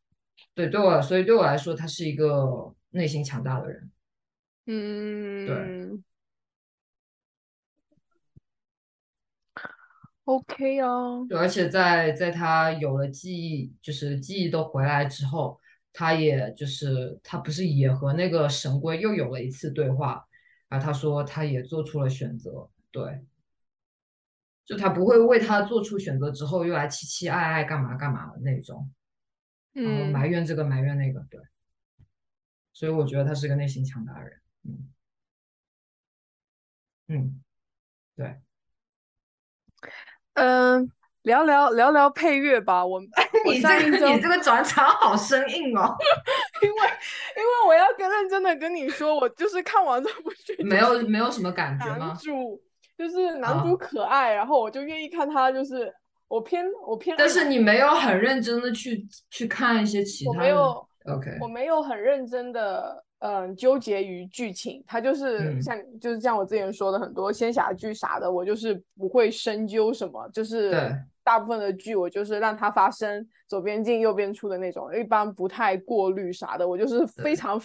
[0.52, 3.90] 对，对我所以对我来说，他是一个内心强大的人，
[4.66, 6.02] 嗯，对
[10.24, 15.60] ，OK 啊，对，而且在在他有了记忆，就是记忆都回来之后。
[15.92, 20.26] 他也就是他不是也和那个神龟又有了一次对话，
[20.68, 23.22] 然后他说他也做出了选择，对，
[24.64, 28.90] 就他不会为他做出选择之后又来期期爱爱干嘛干嘛的那种，
[29.74, 31.40] 然后埋怨这个埋怨那个，对，
[32.72, 34.92] 所以我觉得他是个内心强大的人，嗯，
[37.08, 37.42] 嗯，
[38.16, 38.40] 对，
[40.34, 40.90] 嗯。
[41.22, 43.00] 聊聊聊聊配乐吧，我
[43.46, 45.94] 你这个你这个转场好生硬哦，
[46.62, 52.08] 因为因为我要跟认真的跟你说，我就是看完这部剧没有没有什么感觉吗？
[52.08, 52.60] 男主
[52.98, 55.92] 就是男主可爱，然后我就愿意看他，就是
[56.28, 65.62] 我偏我偏，但是你没有很认真的去去看一些其他，我没有 OK，我没有很认真的嗯纠结于剧情，它就是嗯。
[65.62, 70.92] 像就是像我之前说的很多仙侠剧啥的，我就是不会深究什么，就是对
[71.22, 77.60] 大部分的剧我就是让它发生左边进右边出的那种，一般不太过滤啥的，我就是非常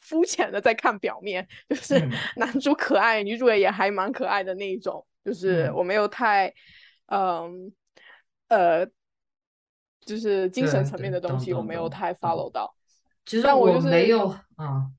[0.00, 6.52] 肤浅的在看表面，就是嗯 男主可爱，女主也还蛮可爱的那一种，就是嗯我没有太
[7.06, 7.72] 嗯
[8.48, 8.86] 呃。
[10.04, 12.74] 就是精神层面的东西，我没有太 follow 到。
[13.24, 14.90] 其实但我就是没有啊。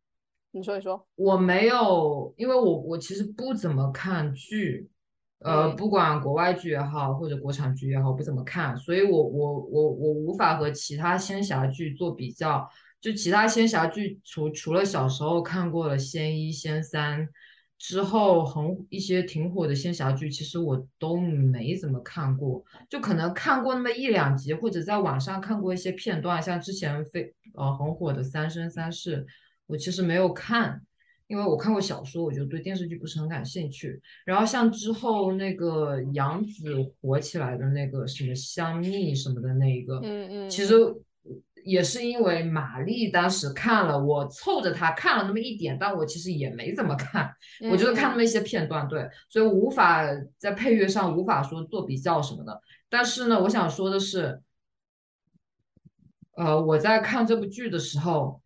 [0.51, 4.89] 你说，你说，我没有，因为我我其实不怎么看剧，
[5.44, 12.68] 呃，嗯不管国外剧也好，或者国产剧也好，不怎么看，所以我我我我无法和其他仙侠剧做比较。
[13.02, 17.28] 就其他仙侠剧，除除了小时候看过了《仙一》《仙三》
[17.78, 29.18] 之后，很一些挺火的仙侠剧，其实我都没怎么看过，就可能看过那么一两集，或者在网上看过一些片段，像之前非呃很火的《三生三世》。
[29.66, 30.82] 我其实没有看，
[31.34, 34.00] 因为我看过小说，我就对电视剧不是很感兴趣。
[34.24, 40.76] 然后像之后那个杨紫火起来的那个什么香蜜什么的那一个，嗯嗯，其实
[41.66, 47.34] 也是因为玛丽当时看了，我凑着她看了那么一点，但我其实也没怎么看，
[47.72, 50.04] 我就是看那嗯么一些片段，对，所以无法
[50.38, 52.62] 在配乐上无法说做比较什么的。
[52.90, 54.40] 但是呢，我想说的是，
[56.36, 58.40] 呃，我在看这部剧的时候，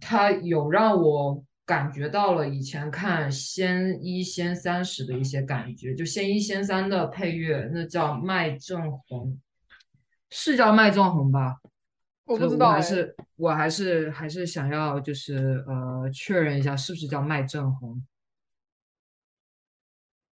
[0.00, 5.94] 它有让我感觉到了以前看《仙一》《仙三》时的一些感觉。
[5.94, 9.38] 就《仙一》《仙三》的配乐，那叫麦正红，
[10.30, 11.58] 是叫麦正红吧？
[12.24, 18.02] 我不知道哎，还是我还是还是想要就是呃确认一下是不是叫麦正红。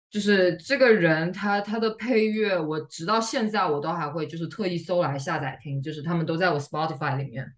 [0.09, 7.49] 就是这个人他他的配乐，我直到现在我都还会就是特意搜来下载听，就是他们都在我 Spotify 里面。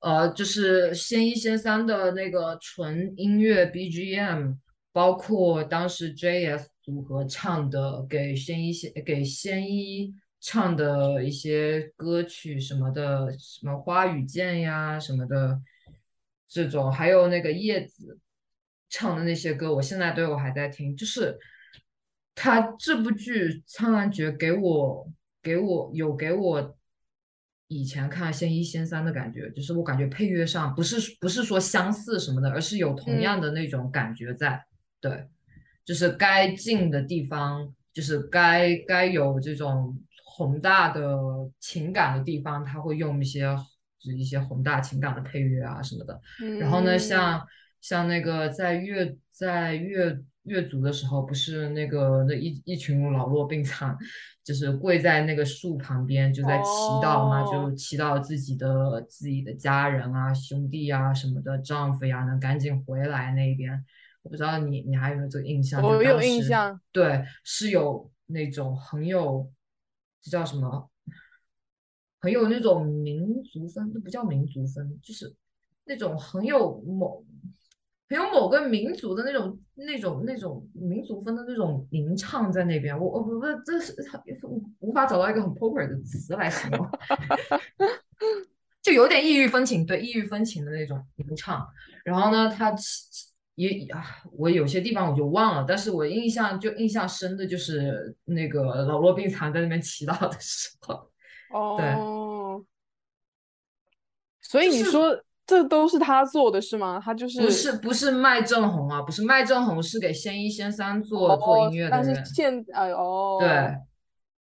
[0.00, 4.56] 呃，就是仙一仙三的那个纯音乐 BGM，
[4.92, 15.60] 包括当时 JS 组合唱的给仙一仙给仙一唱的一些歌曲什么的，什么花与剑呀什么的，
[16.48, 18.20] 这种，还有那个叶子
[18.88, 20.96] 唱的那些歌，我现在都有还在听。
[20.96, 21.36] 就是
[22.36, 25.10] 他这部剧《苍兰诀》给我
[25.42, 26.77] 给我有给我
[27.68, 34.64] 以前看《仙一》《仙三》的感觉，就是我感觉配乐上不是不是说相似什么的，而是有同样的那种感觉在。
[35.00, 35.28] 对，
[35.84, 41.16] 就是该静的地方，就是该该有这种宏大的
[41.60, 43.42] 情感的地方，他会用一些
[43.98, 46.20] 就是一些宏大情感的配乐啊什么的。
[46.58, 47.46] 然后呢，嗯像
[47.80, 53.96] 像那个在越在越越族的时候，不是那个那一一群老弱病残，
[54.48, 56.70] 就是跪在那个树旁边，就在祈
[57.02, 63.84] 祷嘛，哦就祈祷自己的自己的家人啊、兄弟啊什么的，丈夫呀能赶紧回来那边。
[64.22, 65.82] 我不知道你你还有没有这个印象？
[65.82, 69.52] 就我有印象，对，是有那种很有，
[70.22, 70.88] 这叫什么？
[72.18, 75.36] 很有那种民族风，这不叫民族风，就是
[75.84, 77.22] 那种很有某
[78.08, 82.98] 很有某个民族的那种那种那种民族风的那种吟唱在那边。
[82.98, 83.94] 我我不这是
[84.42, 86.88] 无无法找到一个很 proper 的词来形容，
[88.82, 91.66] 就有点异域风情，对异域风情的那种吟唱。
[92.04, 101.10] 然后呢，他其也啊，我有些地方我就忘了，但是我印象就印象深的就是那个老弱病残在那边祈祷的时候。
[101.52, 102.64] 哦，
[104.40, 107.00] 所以就是你说这都是他做的是吗？
[107.02, 112.26] 他就是不是不是麦正红啊，不是麦正红，是给仙一仙三做做哦音乐，的但是人。
[112.26, 113.48] 现哎哦，对，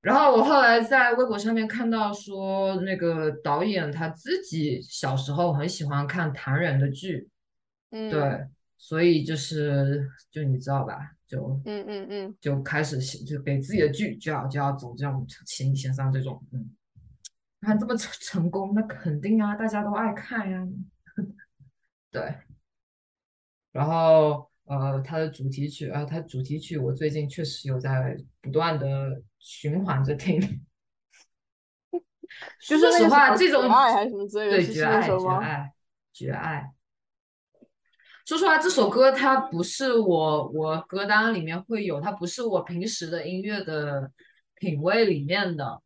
[0.01, 7.29] 然后我后来在微博上面看到说，那个导演他自己小时候很喜欢看唐人的剧，
[7.93, 8.45] 嗯，对，
[8.77, 16.69] 所以就是就你知道吧，就嗯嗯嗯，就开始写就给自己的剧就要就要走这种仙一仙三这种，嗯，
[17.61, 20.67] 看这么成成功，那肯定啊，大家都爱看呀，
[22.11, 22.35] 对。
[23.73, 30.41] 然后呃，它的主题曲啊，它主题曲我最近确实有在不断的循环着听。
[32.67, 35.07] 就是说实话，这种爱还是什么之类的，对绝爱？
[35.07, 35.73] 绝爱
[36.13, 36.73] 绝爱。
[38.27, 44.11] 说实话，这首歌它不是我我歌单里面会有，它不是我平时的音乐的
[44.57, 45.81] 品味里面的。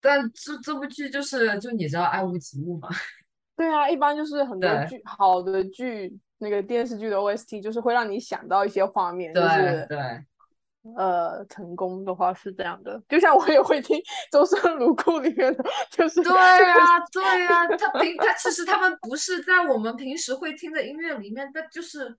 [0.00, 2.88] 但这这部剧就是就你知道爱屋及乌嘛，
[3.58, 9.98] 对啊，一般就是很多剧好的剧，那个电视剧的 OST 就是会让你想到一些画面，就是对。
[10.96, 14.00] 呃，成功的话是这样的，就像我也会听
[14.32, 22.16] 周深如故里面的，就是对啊，对啊，他平他其实他们不是在我们平时会听的音乐里面，但就是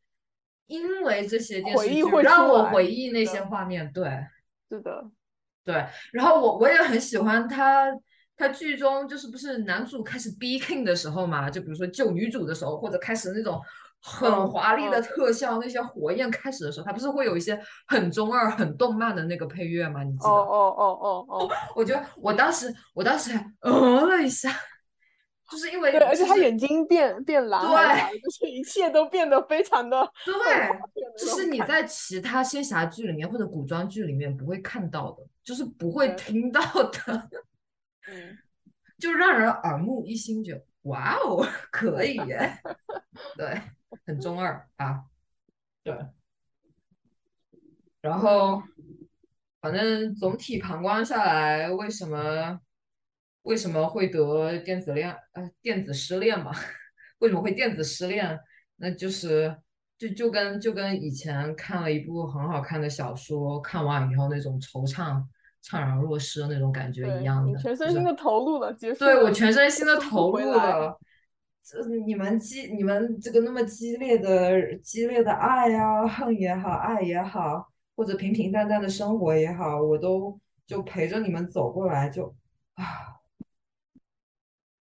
[0.67, 4.07] 因为这些电视剧回忆会让我回忆那些画面，对
[4.69, 5.03] 是的，
[5.63, 5.85] 对。
[6.11, 7.91] 然后我我也很喜欢他，
[8.39, 13.61] 他剧中就是不是男主开始 be king 的时候嘛，就比如说救女主的时候，或者开始那种。
[14.01, 20.03] 很嗯华丽的嗯特效，那些火焰开始的时候，他不是会有一些很中二、很动漫的那个配乐吗？
[20.03, 20.29] 你记得？
[20.29, 24.49] 哦哦哦哦哦，我觉得我当时，我当时还呃了一下，
[25.51, 30.33] 就是因为对，而且他眼睛变变蓝还是啥的，就是一切都变得非常 的对，
[31.17, 37.29] 就就是你在其他仙侠剧里面或者古装剧里面不会看到的，就是不会听到的，
[38.10, 38.38] 嗯，
[38.97, 42.60] 就让人耳目一新，就哇哦， 可以耶，
[43.38, 43.62] 对，
[44.05, 45.05] 很中二啊，
[45.84, 45.95] 对，
[48.01, 48.64] 然后
[49.62, 52.60] 反正总体旁观下来，为什么
[53.43, 56.51] 为什么会得电子恋呃电子失恋嘛？
[57.20, 58.39] 为什么会电子失恋？
[58.78, 59.57] 那就是
[59.97, 65.22] 就就跟就跟以前看了一部很好看的小说，看完以后那种惆怅、
[65.64, 70.97] 怅然若失的那种感觉一样的，你全身心的投入了，结束对我全身心 的投入了。
[71.62, 82.34] 这你们激你们这个那么激烈的激烈的爱呀、恨也好，爱也好，或者平平淡淡的生活也好，我都就陪着你们走过来，就
[82.74, 82.84] 啊，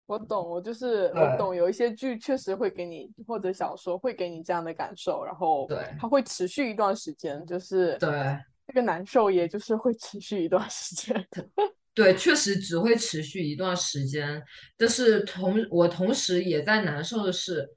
[0.07, 8.39] 我懂，我就是我懂，有一些剧确实会给你，或者小说会给你这样的感受，然后对它会持续一段时间，就是对
[8.73, 11.27] 这个难受，也就是会持续一段时间。
[11.93, 14.41] 对，确实只会持续一段时间，
[14.75, 17.69] 但是同我同时也在难受的是，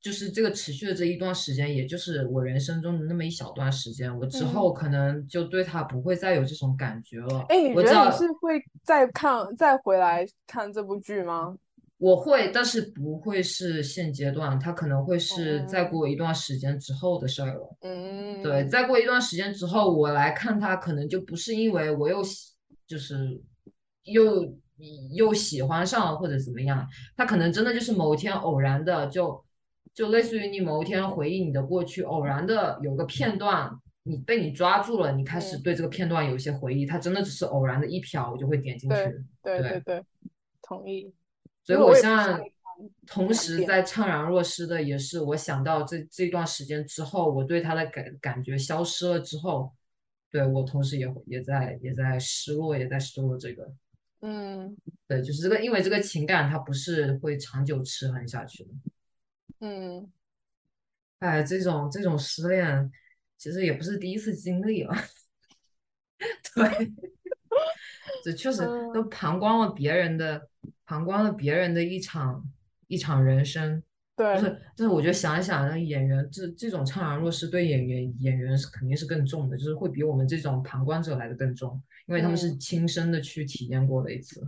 [0.00, 7.46] 就是这个持续的这一段时间，也就是我人生中的那么一小段时间，我之嗯后可能就对他不会再有这种感觉了。
[7.48, 11.56] 哎，你觉得你是会再看再回来看这部剧吗？
[11.98, 17.76] 我会，但是不会是现阶段，它可能会是再哦过一段时间之后的事儿了。
[17.80, 22.52] 嗯，对，再过一段时间之后，我来看它，可能就不是因为我又喜，
[22.86, 23.40] 就是
[24.04, 24.56] 又
[25.12, 26.86] 又喜欢上了或者怎么样，
[27.16, 29.44] 它可能真的就是某一天偶然的，就
[29.92, 33.68] 就类似于你某一天回忆你的过去，偶然的有个片段，
[34.04, 38.96] 你被你抓住了，你开始嗯对这个片段有一些回忆，它真的只是偶然的一瞟，我就会点进去。
[39.42, 40.04] 对对对对，
[40.62, 41.12] 同意。
[41.68, 42.40] 所以我现在
[43.06, 49.70] 同时在怅然若失的，也是我想到这这段时间之后，我对他的感感觉消失了之后，
[50.30, 53.70] 对我同时也也在也在失落，也在失落这个，
[54.22, 54.74] 嗯。
[55.06, 58.70] 对，就是这个，因为这个情感它不是会长久持恒下去的。
[59.60, 60.10] 嗯，
[61.18, 62.90] 哎，这种这种失恋，
[63.36, 64.94] 其实也不是第一次经历了，
[66.54, 66.92] 对，
[68.24, 68.62] 这确实
[68.94, 70.48] 都嗯旁观了别人的，
[70.88, 72.42] 旁观了别人的一场
[72.86, 73.82] 一场人生。
[74.16, 84.42] 对就是，就是我觉得想一想，那演员这这种怅然若失对演员演员是肯定是更重的，就是会比我们这种旁观者来的更重，因为他们是嗯亲身的去体验过了一次。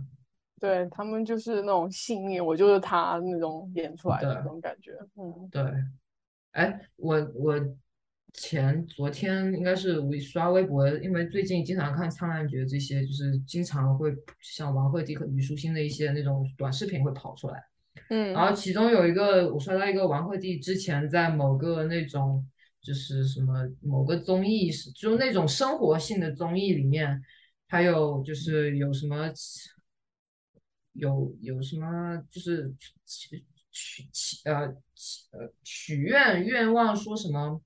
[0.59, 4.91] 对，他们就是那种幸运，我就是他那种演出来的那种感觉。
[5.15, 5.63] 嗯对，
[6.51, 7.55] 哎，我我
[8.33, 17.63] 前昨天应该是我刷微博，因为最近经常看《苍兰诀》这些，就是经常会像王鹤棣和虞书欣的一些那种短视频会跑出来。
[18.09, 22.45] 嗯然嗯后其中有一个，我刷到一个王鹤棣之前在某个那种
[22.81, 27.21] 就是什么某个综艺，就是那种生活性的综艺里面，
[27.67, 29.29] 还有就是有什么
[30.93, 32.73] 有有什么就是
[33.05, 37.61] 许许许呃许呃许愿愿望说什么，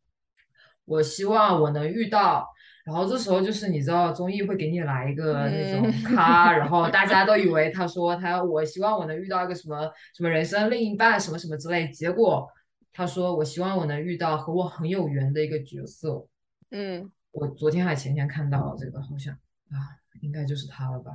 [0.85, 2.47] 我希望我能遇到。
[2.85, 12.47] 然后这时候就是你知道综艺会给你来一个那种嗯 咖，然后大家都以为他说他我希望我能遇到一个什么什么人生另一半什么什么之类，结果
[12.93, 16.27] 他说我希望我能遇到和我很有缘的一个角色。
[16.69, 19.33] 嗯，我昨天还前天看到了这个，好像
[19.71, 21.11] 啊，应该就是他了吧，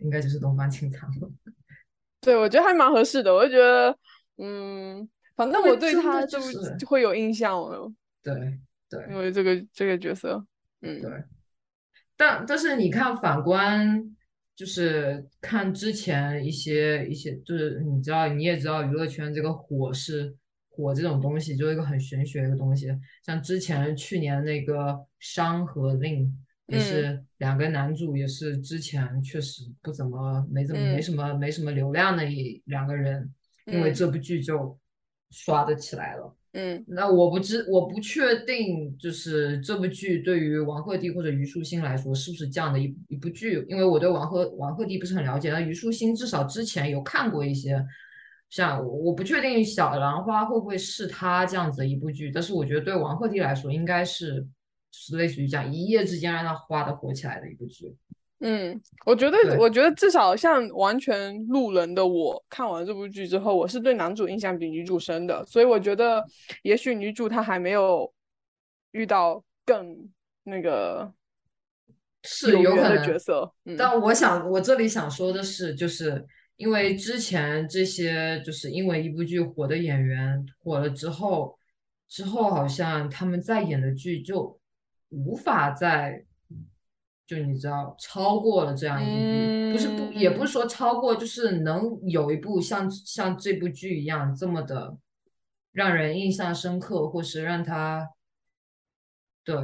[0.00, 1.30] 应该就是东方青苍了。
[2.20, 3.32] 对，我觉得还蛮合适的。
[3.34, 3.96] 我就觉得，
[4.36, 7.90] 嗯，反正我对他就就是会有印象了，
[8.22, 8.58] 对
[8.88, 9.04] 对。
[9.10, 10.46] 因为这个这个角色，
[10.82, 11.10] 嗯，对，
[12.16, 14.16] 但但是你看，反观
[14.54, 20.34] 就是看之前一些一些，就是你知道，你也知道，娱乐圈这个火是
[20.68, 22.88] 火这种东西，就是一个很玄学的东西。
[23.22, 24.74] 像之前去年那个
[25.18, 26.24] 《伤》和《令》，
[26.66, 26.80] 也嗯。
[26.80, 31.02] 是两个男主，也是之前确实不怎么没怎么没嗯。
[31.02, 33.30] 什么没什么流量的一两个人，
[33.66, 33.94] 因为嗯。
[33.94, 34.78] 这部剧就
[35.30, 36.34] 刷的起来了。
[36.58, 47.84] 嗯那我不知，我不确定，就是这部剧对于王鹤棣或者虞书欣来说是不是这样的一一部剧，因为我对王鹤王鹤棣不是很了解，那虞书欣至少之前有看过一些，
[48.48, 54.46] 像我不确定小兰花会不会是他这样子的一部剧，但是我觉得对王鹤棣来说应该是，
[54.92, 57.94] 是类似于这样一夜之间让他哗的火起来的一部剧。
[58.40, 66.24] 嗯，我觉得我觉得至少像完全路人的我看完这部剧之后，我是对男主印象比女主深的，所以我觉得
[66.62, 68.12] 也许女主她还没有
[68.92, 70.08] 遇到更
[70.44, 71.10] 那个
[72.22, 73.74] 是有可能角色，嗯。
[73.78, 73.98] 但。
[74.00, 76.24] 我想，我这里想说的是，就是
[76.56, 81.58] 因为之前这些就是因为一部剧火的演员火了之后，
[82.08, 84.60] 之后好像他们在演的剧就
[85.08, 86.24] 无法再，
[87.26, 94.96] 就你知道超过了这样一部剧，不是不也不是说超过，就是能有一部像像这部剧一样这么的
[95.72, 98.08] 让人印象深刻，或是让他
[99.44, 99.56] 对。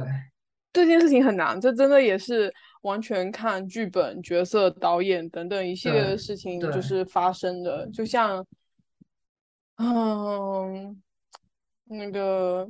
[0.73, 6.81] 这件事情很难，这真的也是完全看剧本、角色、导演等等一系列的事情就。
[6.81, 8.43] 是发生的，就像，
[9.77, 10.99] 嗯，
[11.83, 12.67] 那个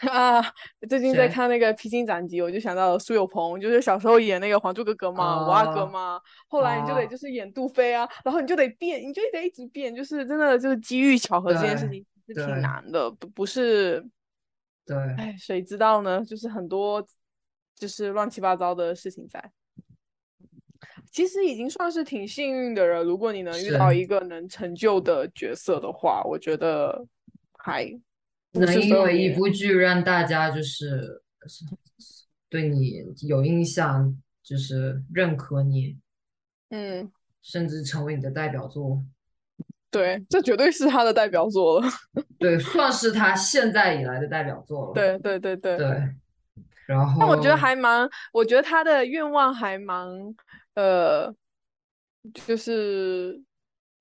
[0.10, 0.42] 啊，
[0.88, 14.04] 最近在看那个《披荆斩棘》，我就想到了苏有朋，就是小时候演那个《还珠格格》嘛，五阿哥哦嘛，后来你就得哦就是演杜飞啊，然后你就得变，你就得一直变，就是真的就是机遇巧合这件事情是挺难的，不不是。
[14.84, 16.24] 对哎，谁知道呢？
[16.24, 17.06] 就是很多
[17.76, 19.52] 就是乱七八糟的事情在。
[21.12, 23.04] 其实已经算是挺幸运的了。
[23.04, 27.06] 如果你能遇到一个能成就的角色的话，我觉得
[27.58, 28.00] 还不
[28.60, 31.22] 能是因为一部剧让大家就是
[32.48, 35.98] 对你有印象，就是认可你，
[36.70, 37.10] 嗯，
[37.40, 39.02] 甚至成为你的代表作。
[39.90, 41.86] 对，这绝对是他的代表作了。
[42.38, 44.92] 对，算是他现在以来的代表作了。
[44.94, 45.76] 对对对对。
[45.76, 46.14] 对，
[46.86, 50.08] 然后但我觉得还蛮，我觉得他的愿望还蛮，
[50.74, 51.34] 呃，
[52.32, 53.38] 就是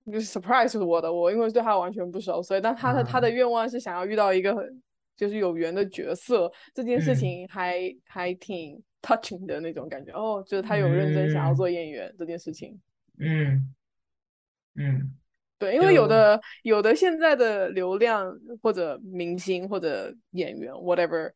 [0.06, 4.82] 就是 surprise 我的，我因为对他完全不熟，所以但他的、他的啊愿望是想要遇到一个很
[5.16, 7.16] 就是有缘的角色，这件事嗯。
[7.16, 10.12] 情还、还挺 touching 的那种感觉。
[10.14, 11.56] 哦，就是他有认真想要嗯。
[11.56, 12.80] 做演员这件事情。
[13.20, 13.74] 嗯
[14.76, 15.14] 嗯。
[15.60, 21.32] 对，因为有的有的现在的流量或者明星或者演员 whatever，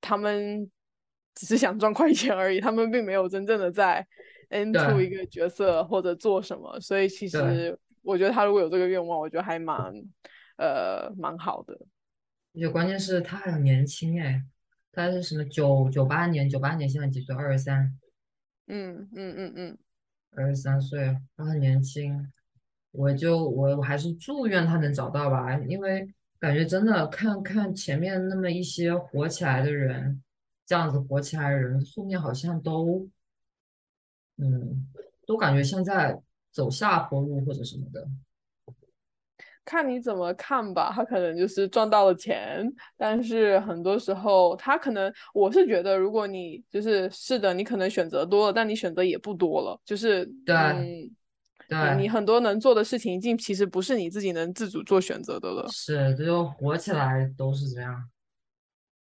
[0.00, 0.68] 他们
[1.36, 4.04] 只是想赚快钱而已，他们并没有真正的在
[4.48, 9.76] into 一个角色或者做什么，所以其实我觉得他如果有这个愿望，我觉得还蛮
[10.56, 11.74] 呃蛮好的。
[12.54, 14.42] 而且关键是他很年轻哎，
[14.92, 17.34] 他是什么九九八年，九八年现在几岁？
[17.34, 17.96] 二十三，
[18.66, 19.78] 嗯嗯嗯嗯，
[20.32, 22.32] 二十三岁，他很年轻。
[22.92, 30.20] 我就我我还是祝愿他能找到吧，因为感觉真的看看前面那么一些火起来的人，
[30.66, 33.08] 这样子火起来的人，后面好像都，
[34.38, 34.88] 嗯，
[35.24, 36.20] 都感觉现在
[36.50, 38.06] 走下坡路或者什么的。
[39.62, 42.66] 看你怎么看吧，他可能就是赚到了钱，
[42.96, 51.10] 但是很多时候他可能，我是觉得，如果你就是是的，你可能选择多了，但你选择也不多了，就是对
[51.68, 55.68] 对，你很多能做的事情，已经其实不是你自己能自主做选择的了。
[55.70, 58.10] 是，这就火起来都是这样。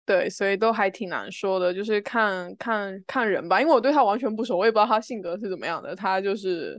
[0.05, 6.79] 对，所以都还挺难说的，就是看看看人吧，因为我对他完全不熟，我也不知道他性格是怎么样的，他就是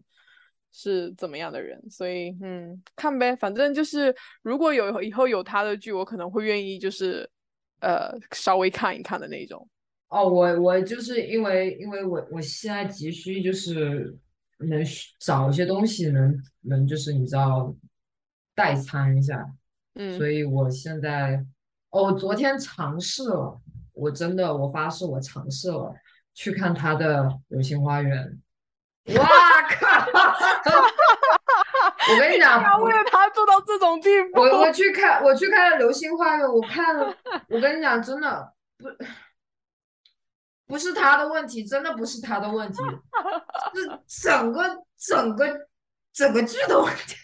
[0.71, 7.29] 是怎么样的人，所以嗯，看呗，反正就是如果有以后有他的剧，我可能会愿意就是
[7.81, 9.67] 呃稍微看一看的那种。
[10.09, 14.17] 哦，我我就是因为因为我我现在急需就是
[14.57, 14.83] 能
[15.19, 17.75] 找一些东西能能就是你知道
[18.55, 19.47] 代餐一下，
[19.95, 21.45] 嗯，所以我现在
[21.91, 23.61] 哦，我昨天尝试了，
[23.93, 25.95] 我真的我发誓我尝试了
[26.33, 28.39] 去看他的《流星花园》，
[29.17, 29.29] 哇靠！
[32.11, 37.15] 我跟你讲， 要为了他做到这种地步，我我去看我去看了《流星花园》，我看了，
[37.49, 38.87] 我跟你讲，真的不
[40.67, 42.77] 不是他的问题，真的不是他的问题，
[43.73, 45.67] 是整个整个
[46.13, 47.15] 整个剧的问题。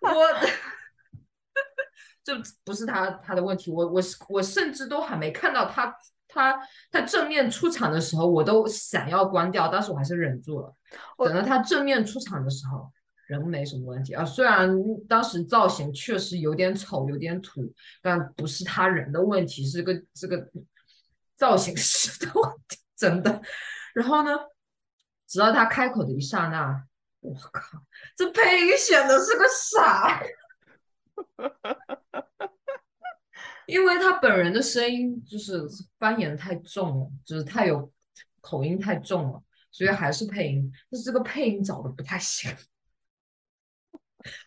[0.00, 0.28] 我
[2.24, 2.34] 这
[2.64, 5.94] 不是他他的问题，我我是我甚至都还没看到他
[6.34, 6.58] 他
[6.90, 10.74] 他正面出场的时候，我都想要关掉，但是我还是忍住了。
[11.18, 12.90] 等到他正面出场的时候，
[13.28, 14.24] 人没什么问题啊。
[14.24, 14.76] 虽然
[15.08, 20.46] 当时造型确实有点丑，有点土，但不是他人的问题，是个这个
[21.36, 23.40] 造型师的问题，真的。
[23.94, 24.30] 然后呢，
[25.26, 26.84] 直到他开口的一刹那，
[27.20, 27.78] 我靠，
[28.16, 30.20] 这配音选的是个啥？
[33.66, 35.62] 因为他本人的声音就是
[35.98, 37.90] 方言太重了，就是太有
[38.40, 40.70] 口音太重了，所以还是配音。
[40.90, 42.54] 但是这个配音找的不太行，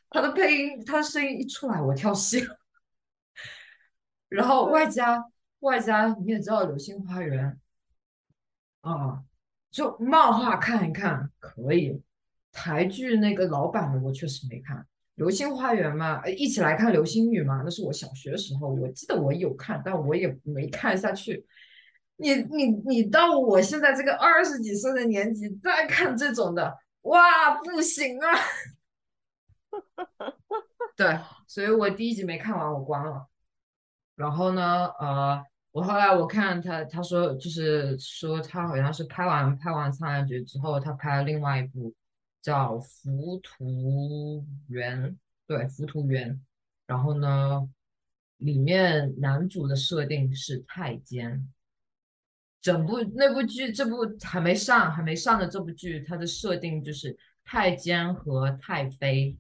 [0.10, 2.60] 他的配音，他的声音一出来我跳戏了。
[4.30, 5.23] 然后外加
[5.60, 7.60] 外加你也知道《流星花园》
[8.89, 9.23] 啊，
[9.72, 12.02] 就漫画看一看可以，
[12.52, 14.85] 台剧那个老版的我确实没看。
[15.18, 21.44] 流星花园嘛，一起来看流星雨嘛，那是我小学时候，我记得我有看，但我也没看下去。
[22.18, 28.27] 你你你到我现在这个二十几岁的年纪再看这种的，哇，不行啊！
[30.95, 33.27] 对，所以我第一集没看完，我关了。
[34.15, 41.91] 然后呢，呃，我后来我看他，他说就是说他好像是拍完拍完《苍兰诀》之后，他拍了另外一部。
[42.41, 45.11] 叫《浮屠园》，
[45.45, 46.35] 对，《浮屠园》。
[46.85, 47.69] 然后呢，
[48.38, 51.51] 里面男主的设定是太监。
[52.61, 59.38] 整部那部剧，这部还没上，还没上的这部剧，它的设定就是太监和太妃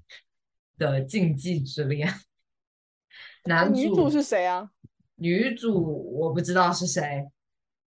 [0.77, 2.13] 的禁忌之恋。
[3.45, 4.71] 男女主是谁啊？
[5.15, 7.25] 女主我不知道是谁，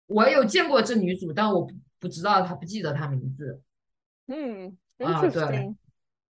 [0.06, 3.62] 我有见过这女主，但我不不知道她，不记得她名字。
[4.26, 4.76] 嗯。
[5.04, 5.74] 啊对，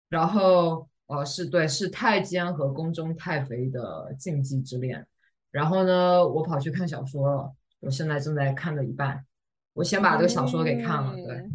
[0.09, 5.07] 然后呃是对是太监和宫中太妃的禁忌之恋，
[5.51, 9.25] 然后呢我跑去看小说了，我现在正在看的一半，
[9.73, 11.51] 我先把这个小说给看了，对。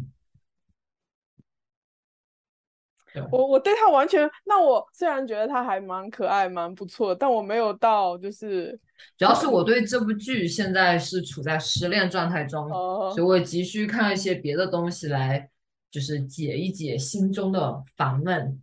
[3.32, 8.78] 我我对他完全，那我虽然觉得他还蛮可爱蛮不错，但我没有到就是，
[9.16, 15.50] 主要是我对这部剧现在是处在失恋状态中，所以我急需看一些别的东西来。
[15.90, 18.60] 就是解一解心中的烦闷，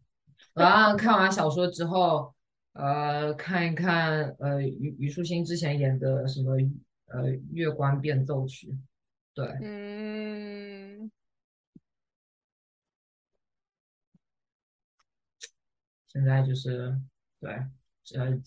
[0.53, 2.33] 然后看完小说之后，
[2.73, 6.55] 呃，看一看呃虞虞书欣之前演的什么
[7.07, 8.77] 呃月光变奏曲，
[9.33, 11.09] 对，嗯，
[16.07, 16.95] 现在就是
[17.39, 17.51] 对，
[18.15, 18.39] 呃，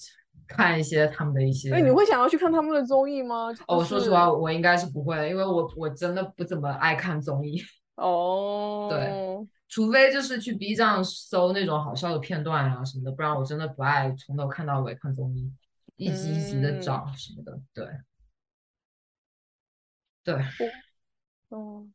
[0.47, 3.49] 看一些他们的一些，哎，你会想要去看他们的综艺吗？
[3.67, 7.61] 哦，说实话，我应该是不会，因为我我真的不怎么爱看综艺。
[7.99, 15.53] 哦，对，除非就是去 B 站搜那种好笑的片段啊什么的，不然我真的不爱从头看到尾看综艺，
[15.97, 17.61] 一集一集的找什么的。
[17.75, 17.87] 对，
[20.23, 20.37] 对，
[21.51, 21.93] 嗯，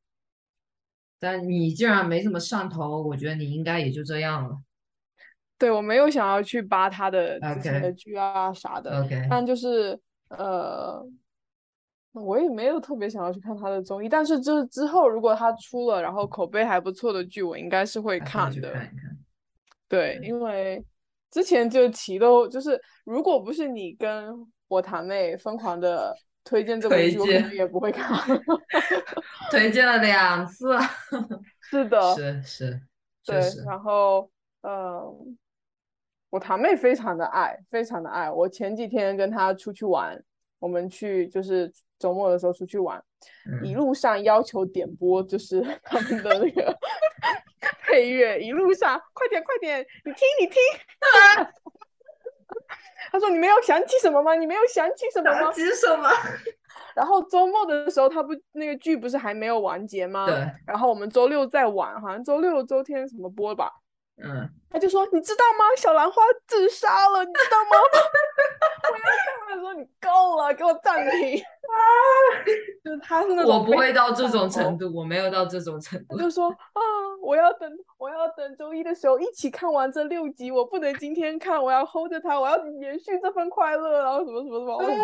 [1.20, 4.62] 但你既然没怎么上头，我觉得你应该也就这样了。
[5.58, 9.98] 对，我没有想要去扒他的之前的剧啊啥的，OK，但就是
[10.28, 11.02] 呃。
[12.14, 18.74] 我也没有特别想要去看他的综艺，但是就是之后如果他出了然后口碑还不错的剧，我应该是会看的。
[19.88, 20.84] 对，因为
[21.32, 24.34] 之前就提都就是，如果不是你跟
[24.68, 28.18] 我堂妹疯狂的推荐这部剧，我可能也不会看。
[29.52, 30.78] 推荐了两次。
[31.70, 32.16] 是的。
[32.16, 32.82] 是是。
[33.26, 34.30] 对，然后
[34.62, 35.38] 嗯，
[36.30, 38.30] 我堂妹非常的爱，非常的爱。
[38.30, 40.22] 我前几天跟她出去玩，
[40.64, 41.70] 我们去就是。
[42.00, 43.02] 周末的时候出去玩，
[43.64, 46.78] 一路上要求点播，就是 他们的那个
[47.86, 48.38] 配乐。
[48.38, 50.58] 一路上，快点快点，你听你听。
[53.10, 54.36] 他说：“你没有想起什么吗？
[54.36, 55.40] 你没有想起什么吗？
[55.40, 56.10] 想起什么？”
[56.94, 60.26] 然后周末的时候，他不那个剧不是还没有完结吗？
[60.28, 60.36] 对。
[60.68, 63.72] 然后我们周六再玩，好像周六周天什么播吧。
[64.18, 64.50] 嗯。
[64.70, 65.66] 他就说：“你知道吗？
[65.78, 67.78] 小兰花自杀了，你知道吗？”
[68.92, 71.38] 我要看他说，你够了，给我暂停。
[71.40, 71.78] 啊，
[72.84, 76.18] 就是他是那种我不会到这种程度，我没有到这种程度。
[76.18, 76.82] 就说啊，
[77.22, 84.76] 我要等，我要等周一的时候一起看完这六集，我不能今天看，我要 hold 着他，我要延续这份快乐，然后什么什么什么。
[84.76, 84.96] 我说，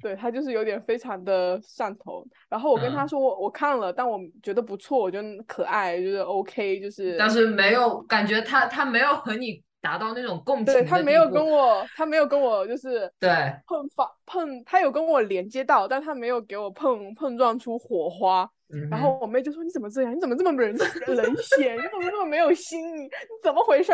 [0.00, 2.24] 对他就是有点非常的上头。
[2.48, 7.16] 然后我跟他说，我我看了，但我觉得不错，我觉得可爱，就是 OK，就是。
[7.18, 9.62] 但是没有感觉他他没有和你。
[9.82, 13.30] 达到那种共情，对他没有跟我，他没有跟我就是对
[13.66, 18.46] 碰发碰，他有跟我连接到，但他没有给我碰碰撞出火花。
[18.90, 20.14] 然后我妹就说：“你怎么这样？
[20.14, 21.72] 你怎么这么冷冷血？
[21.76, 22.94] 你怎么这么没有心？
[22.94, 23.08] 你
[23.42, 23.90] 怎么回事？”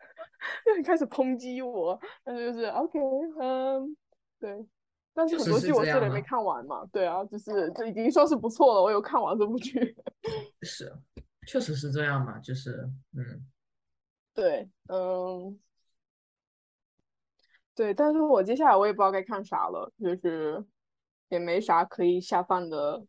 [0.64, 2.00] 就开始抨击我。
[2.24, 2.98] 但是就是 OK，
[3.38, 3.94] 嗯，
[4.40, 4.50] 对。
[5.20, 8.82] 但是很多剧我这里没看完嘛，对啊，就是这已经算是不错了。
[8.82, 9.94] 我有看完这部剧。
[10.62, 10.90] 是，
[11.46, 13.46] 确实是这样嘛，就是嗯。
[14.32, 15.60] 对，嗯，
[17.74, 20.64] 对，但是我接下来我也不知道该看啥了，就是
[21.28, 23.04] 也没啥可以下饭的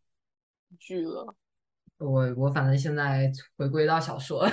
[0.77, 1.33] 剧了。
[1.97, 4.45] 我我反正现在回归到小说，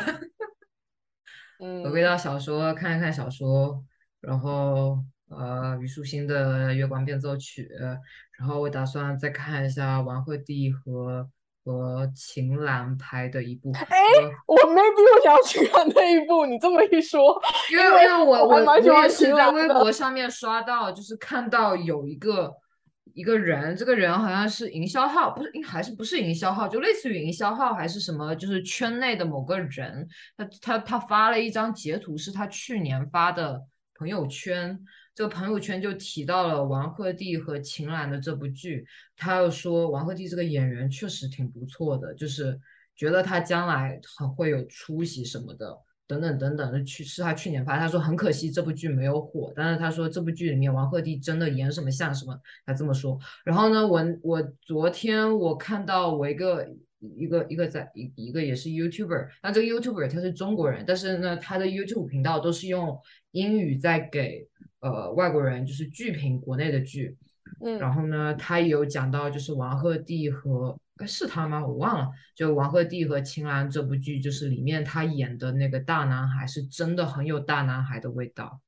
[1.58, 3.84] 嗯，回归到小说，看一看小说，
[4.20, 7.70] 然后呃虞书欣的《月光变奏曲》，
[8.38, 11.28] 然后我打算再看一下王鹤棣和
[11.64, 13.98] 和秦岚拍的一部，哎，
[14.46, 17.40] 我 maybe 我想要去看那一部，你这么一说，
[17.70, 22.52] 因为因为我我我也是在微博上面刷到，就是看到有一个。
[23.14, 30.06] 一个人，这个人好像是营销号，不是，还是不是营销号，就类似于营销号还是什么，就是圈内的某个人，
[30.36, 33.60] 他他他发了一张截图，是他去年发的
[33.96, 34.78] 朋友圈，
[35.18, 38.86] 这个朋友圈就提到了王鹤棣和秦岚的这部剧，
[39.16, 42.56] 他又说王鹤棣这个演员确实挺不错的，就是
[42.94, 45.76] 觉得他将来很会有出息什么的。
[46.06, 53.18] 等等等等的去是他去年发，他说很可惜这部剧没有火，但是他说这部剧里面王鹤棣真的演什么像什么，他这么说。
[53.44, 56.64] 然后呢，我我昨天我看到我一个
[57.00, 62.96] 一个一个在一一个也是 YouTuber，那这个 YouTuber 他是中国人，但是呢他的 YouTube 频道都是用
[63.32, 64.46] 英语在给
[64.80, 67.16] 呃外国人就是剧评国内的剧，
[67.60, 70.78] 嗯，然后呢他也有讲到就是王鹤棣和。
[71.06, 71.64] 是他吗？
[71.64, 72.10] 我忘了。
[72.34, 78.60] 就王鹤棣和秦岚这部剧，就是里面他演的那个大男孩，是真的很有大男孩的味道。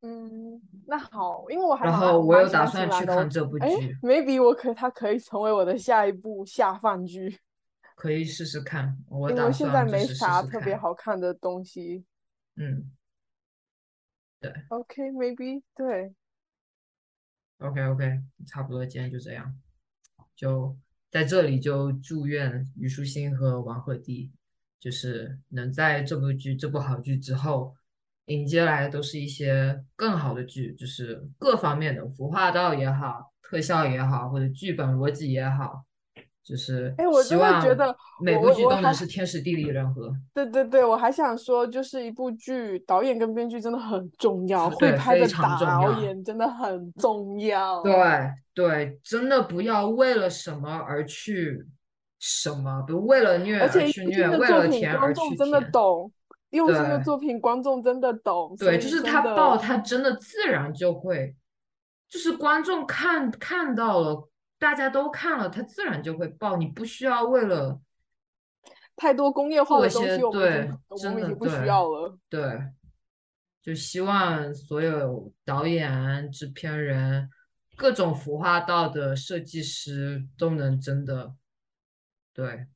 [0.00, 3.66] 嗯，那好，因为我还然后我有打算去看这部剧。
[4.02, 7.38] maybe 我可他可以成为我的下一部下饭剧，
[7.96, 8.96] 可以试试看。
[9.10, 12.02] 我因为现在没啥特别好看的东西。
[12.56, 12.90] 嗯，
[14.40, 14.52] 对。
[14.68, 16.14] OK，maybe 对。
[17.58, 19.58] OK，OK，差不多，今天就这样，
[20.34, 20.76] 就。
[21.08, 24.28] 在这里就祝愿虞书欣和王鹤棣，
[24.78, 27.74] 就是能在这部剧这部好剧之后，
[28.26, 35.85] 迎接来的都是一些更好的剧，就是各方面的服化道也好，特效也好，或者剧本逻辑也好。
[36.46, 40.14] 就是，哎，我真的觉得每部剧都能是天时地利人和。
[40.32, 47.82] 对对对，我还想说，就是一部剧导演跟编剧真的很重要，会拍的导演真的很重要。
[47.82, 51.66] 对对，真的不要为了什么而去
[52.20, 55.36] 什么，不为了虐而去虐，为了甜而去甜。
[55.38, 56.12] 真的懂，
[56.50, 58.54] 用心的作品，观众真的懂。
[58.56, 61.34] 对，就是他爆，他真的自然就会，
[62.08, 64.28] 就是观众看看到了。
[64.58, 66.56] 大家都看了，它自然就会爆。
[66.56, 67.80] 你不需要为了
[68.96, 72.18] 太多工业化的东西，对，我们已经不需要了。
[72.28, 72.72] 对，
[73.60, 77.28] 就希望所有导演、制片人、
[77.76, 81.34] 各种服化道的设计师都能真的
[82.32, 82.66] 对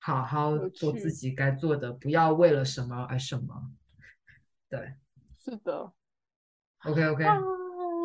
[0.00, 3.70] 好好做自己该做的，不要为了什么而什么。
[4.68, 4.94] 对，
[5.38, 5.92] 是的。
[6.84, 7.24] OK，OK。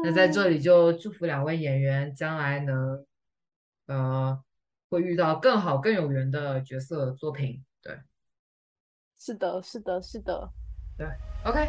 [0.06, 3.04] 那在这里就祝福两位演员将来能，
[3.88, 4.40] 呃，
[4.88, 7.66] 会遇到更好更有缘的角色作品。
[7.82, 7.98] 对，
[9.18, 10.52] 是的，是的，是的，
[10.96, 11.08] 对
[11.44, 11.68] ，OK。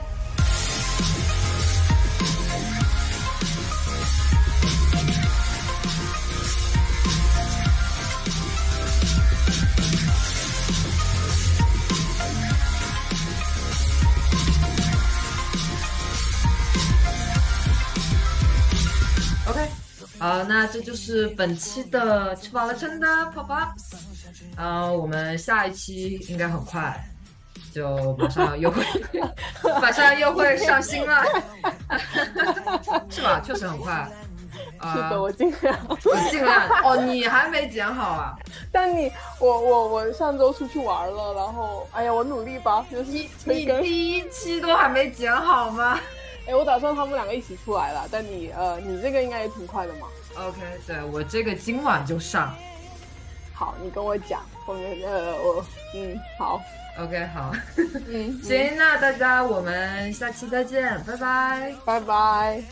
[20.18, 23.58] 好，那这就是本期的吃饱了撑的泡泡。
[24.56, 26.98] 嗯，我们下一期应该很快，
[27.74, 28.82] 就马上又会
[29.80, 31.22] 马上又会上新了，
[33.10, 33.40] 是吧？
[33.44, 34.10] 确实很快。
[34.94, 36.66] 是的，我尽量，我尽量。
[36.82, 38.34] 哦，你还没剪好啊？
[38.72, 42.84] 但你，我我我上周出去玩了，然后，哎呀，我努力吧。
[42.90, 46.00] 你你第一期都还没剪好吗？
[46.46, 50.06] 哎，我打算他们两个一起出来了，但你呃，你这个应该也挺快的嘛。
[50.36, 52.54] OK，对我这个今晚就上。
[53.52, 55.64] 好，你跟我讲，后面呃，我
[55.94, 56.60] 嗯，好
[57.00, 57.52] ，OK，好，
[58.06, 62.62] 嗯，行，那大家我们下期再见，拜拜，拜拜。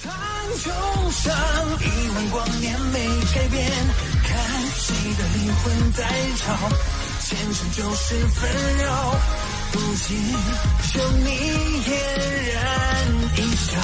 [0.00, 0.10] 苍
[0.54, 0.70] 穹
[1.10, 1.34] 上
[1.80, 3.70] 亿万光年没改变，
[4.24, 6.04] 看谁的灵魂在
[6.36, 6.68] 吵，
[7.20, 9.57] 前尘就是纷扰。
[9.72, 10.16] 如今，
[10.92, 11.28] 就你
[11.82, 11.94] 嫣
[12.54, 13.78] 然一笑。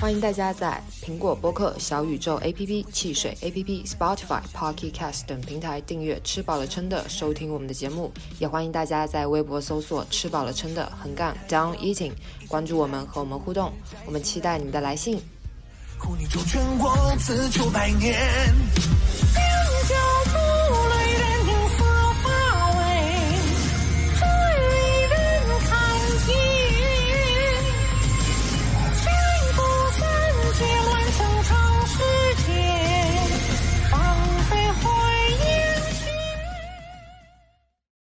[0.00, 12.12] 欢迎大家在苹果播客、小宇宙 APP、汽水 APP、Spotify、Pocket Cast 等平台订阅“吃饱了撑的”收听我们的节目，也欢迎大家在微博搜索“吃饱了撑的横杠 Down Eating”，
[12.46, 13.72] 关注我们和我们互动，
[14.06, 15.20] 我们期待你的来信。
[15.98, 18.14] 护你周全我，自求百年。
[19.34, 19.44] 两
[19.88, 19.94] 脚
[20.24, 21.37] 不了。